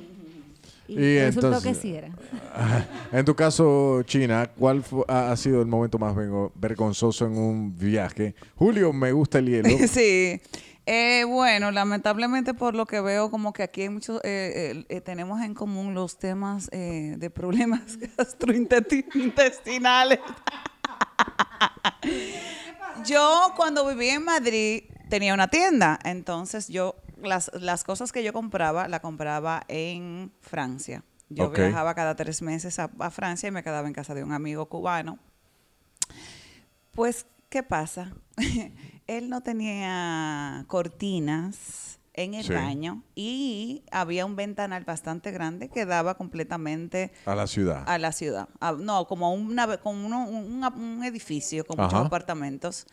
Y, 0.88 0.94
Y 1.00 1.20
resultó 1.20 1.48
entonces- 1.48 1.76
que 1.78 1.82
sí 1.82 1.94
era. 1.96 2.10
En 3.12 3.24
tu 3.26 3.36
caso, 3.36 4.02
China, 4.04 4.50
¿cuál 4.58 4.84
ha, 5.08 5.36
sido 5.36 5.62
el 5.62 5.68
momento 5.68 6.00
más 6.00 6.16
vergonzoso 6.56 7.28
en 7.28 7.38
un 7.38 7.78
viaje? 7.78 8.34
Julio, 8.56 8.92
me 8.94 9.12
gusta 9.12 9.38
el 9.40 9.46
hielo. 9.50 9.70
Sí. 9.88 10.42
Eh, 10.92 11.24
bueno, 11.24 11.70
lamentablemente 11.70 12.56
por 12.56 12.74
lo 12.74 12.88
que 12.88 13.00
veo, 13.00 13.30
como 13.30 13.54
que 13.54 13.62
aquí 13.62 13.84
hay 13.84 13.90
muchos, 13.90 14.20
eh, 14.24 14.86
eh, 14.90 15.02
tenemos 15.02 15.40
en 15.44 15.54
común 15.54 15.94
los 15.94 16.18
temas 16.18 16.68
eh, 16.72 17.14
de 17.16 17.30
problemas 17.30 18.00
gastrointestinales. 18.18 20.18
yo 23.06 23.54
cuando 23.56 23.86
vivía 23.86 24.16
en 24.16 24.24
Madrid 24.24 24.86
tenía 25.12 25.36
una 25.36 25.50
tienda, 25.50 26.00
entonces 26.04 26.70
yo 26.70 26.96
las, 27.22 27.52
las 27.54 27.84
cosas 27.84 28.12
que 28.12 28.24
yo 28.24 28.34
compraba, 28.34 28.88
la 28.88 29.00
compraba 29.00 29.62
en 29.68 30.32
Francia. 30.42 31.04
Yo 31.30 31.52
viajaba 31.52 31.94
cada 31.94 32.16
tres 32.16 32.42
meses 32.42 32.80
a, 32.80 32.90
a 32.98 33.12
Francia 33.12 33.46
y 33.46 33.52
me 33.52 33.62
quedaba 33.62 33.88
en 33.88 33.94
casa 33.94 34.16
de 34.16 34.24
un 34.24 34.32
amigo 34.32 34.66
cubano. 34.66 35.20
Pues, 36.94 37.28
¿qué 37.50 37.62
pasa? 37.62 38.12
Él 39.10 39.30
no 39.30 39.42
tenía 39.42 40.64
cortinas 40.68 42.00
en 42.14 42.34
el 42.36 42.44
Sí. 42.46 42.54
baño 42.54 43.02
y 43.16 43.84
había 43.92 44.26
un 44.26 44.36
ventanal 44.36 44.84
bastante 44.84 45.32
grande 45.32 45.70
que 45.70 45.86
daba 45.86 46.16
completamente 46.16 47.12
A 47.26 47.34
la 47.34 47.48
ciudad. 47.48 47.84
a 47.88 47.98
la 47.98 48.12
ciudad. 48.12 48.50
A- 48.60 48.74
no, 48.74 49.08
como, 49.08 49.34
una, 49.34 49.78
como 49.78 50.06
uno- 50.06 50.28
un, 50.28 50.64
un 50.64 51.04
edificio 51.04 51.66
con 51.66 51.78
muchos 51.78 52.06
apartamentos. 52.06 52.86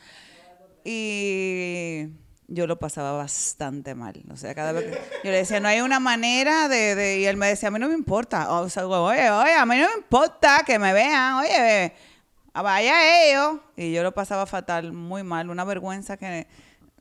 Y 0.89 2.09
yo 2.49 2.67
lo 2.67 2.79
pasaba 2.79 3.13
bastante 3.13 3.95
mal. 3.95 4.23
O 4.33 4.37
sea, 4.37 4.55
cada 4.55 4.73
vez 4.73 4.85
que 4.85 4.93
yo 5.25 5.31
le 5.33 5.39
decía, 5.39 5.59
no 5.61 5.69
hay 5.69 5.81
una 5.81 5.99
manera 6.01 6.69
de, 6.69 6.95
de- 6.95 7.19
Y 7.21 7.25
él 7.27 7.37
me 7.37 7.49
decía, 7.49 7.69
a 7.69 7.73
mí 7.73 7.79
no 7.81 7.89
me 7.89 7.95
importa. 7.95 8.53
O 8.61 8.69
sea, 8.69 8.87
oye, 8.87 9.29
oye, 9.31 9.53
a 9.55 9.67
mí 9.67 9.77
no 9.77 9.89
me 9.89 9.95
importa 9.99 10.63
que 10.65 10.79
me 10.79 10.93
vean. 10.93 11.35
Oye, 11.35 11.93
vaya 12.62 13.27
ellos. 13.29 13.57
Y 13.77 13.92
yo 13.92 14.03
lo 14.03 14.12
pasaba 14.12 14.47
fatal, 14.47 14.92
muy 14.92 15.23
mal. 15.23 15.51
Una 15.51 15.64
vergüenza 15.64 16.16
que 16.16 16.47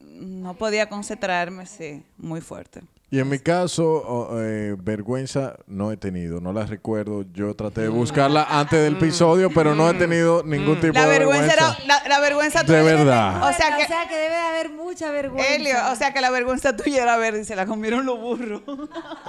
no 0.02 0.54
podía 0.54 0.88
concentrarme, 0.90 1.66
sí, 1.66 2.04
muy 2.18 2.42
fuerte. 2.42 2.82
Y 3.12 3.20
en 3.20 3.30
mi 3.30 3.38
caso, 3.40 4.30
eh, 4.42 4.76
vergüenza 4.80 5.56
no 5.68 5.92
he 5.92 5.96
tenido, 5.96 6.42
no 6.42 6.52
la 6.52 6.66
recuerdo. 6.66 7.24
Yo 7.34 7.56
traté 7.56 7.82
de 7.82 7.88
buscarla 7.88 8.46
antes 8.50 8.82
del 8.84 8.96
episodio, 8.98 9.52
pero 9.54 9.74
no 9.76 9.90
he 9.90 9.94
tenido 9.94 10.44
ningún 10.44 10.82
tipo 10.82 10.92
Mm. 10.94 10.96
La 10.96 11.02
de 11.08 11.20
vergüenza 11.20 11.46
vergüenza. 11.56 11.78
era, 11.84 11.86
la, 12.04 12.10
la 12.10 12.20
vergüenza 12.20 12.60
De 12.64 12.66
tuya- 12.66 12.84
verdad. 12.84 13.48
O 13.50 13.54
sea 13.54 13.78
que, 13.78 13.86
que 14.10 14.16
debe 14.18 14.36
de 14.36 14.42
haber 14.42 14.70
mucha 14.72 15.12
vergüenza. 15.12 15.54
Elio, 15.56 15.76
o 15.92 15.96
sea 15.96 16.14
que 16.14 16.20
la 16.20 16.32
vergüenza 16.32 16.76
tuya 16.76 17.04
era 17.04 17.16
ver 17.18 17.36
y 17.36 17.46
se 17.46 17.56
la 17.56 17.66
comieron 17.68 18.06
los 18.06 18.20
burros. 18.20 18.62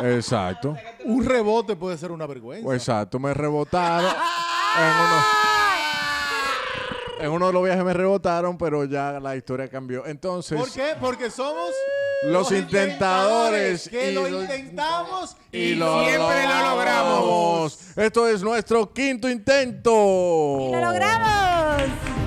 Exacto. 0.02 0.74
Un 1.04 1.24
rebote 1.24 1.76
puede 1.76 1.96
ser 1.98 2.10
una 2.12 2.26
vergüenza. 2.26 2.74
Exacto, 2.74 3.18
me 3.18 3.34
rebotaron. 3.34 4.10
En 4.10 4.84
uno, 4.84 5.22
en 7.26 7.32
uno 7.32 7.48
de 7.48 7.52
los 7.52 7.64
viajes 7.64 7.84
me 7.84 7.92
rebotaron, 7.92 8.56
pero 8.56 8.84
ya 8.84 9.18
la 9.20 9.36
historia 9.36 9.68
cambió. 9.68 10.06
Entonces, 10.06 10.58
¿Por 10.58 10.70
qué? 10.70 10.94
Porque 11.00 11.30
somos 11.30 11.70
Los 12.22 12.50
intentadores 12.52 13.88
que 13.88 14.12
y 14.12 14.14
lo 14.14 14.42
intentamos 14.42 15.36
y 15.52 15.74
lo 15.74 16.04
Siempre 16.04 16.46
lo 16.46 16.70
logramos. 16.70 17.78
Esto 17.96 18.28
es 18.28 18.42
nuestro 18.42 18.92
quinto 18.92 19.28
intento. 19.28 19.90
¡Y 19.90 20.72
lo 20.72 20.80
logramos! 20.80 22.25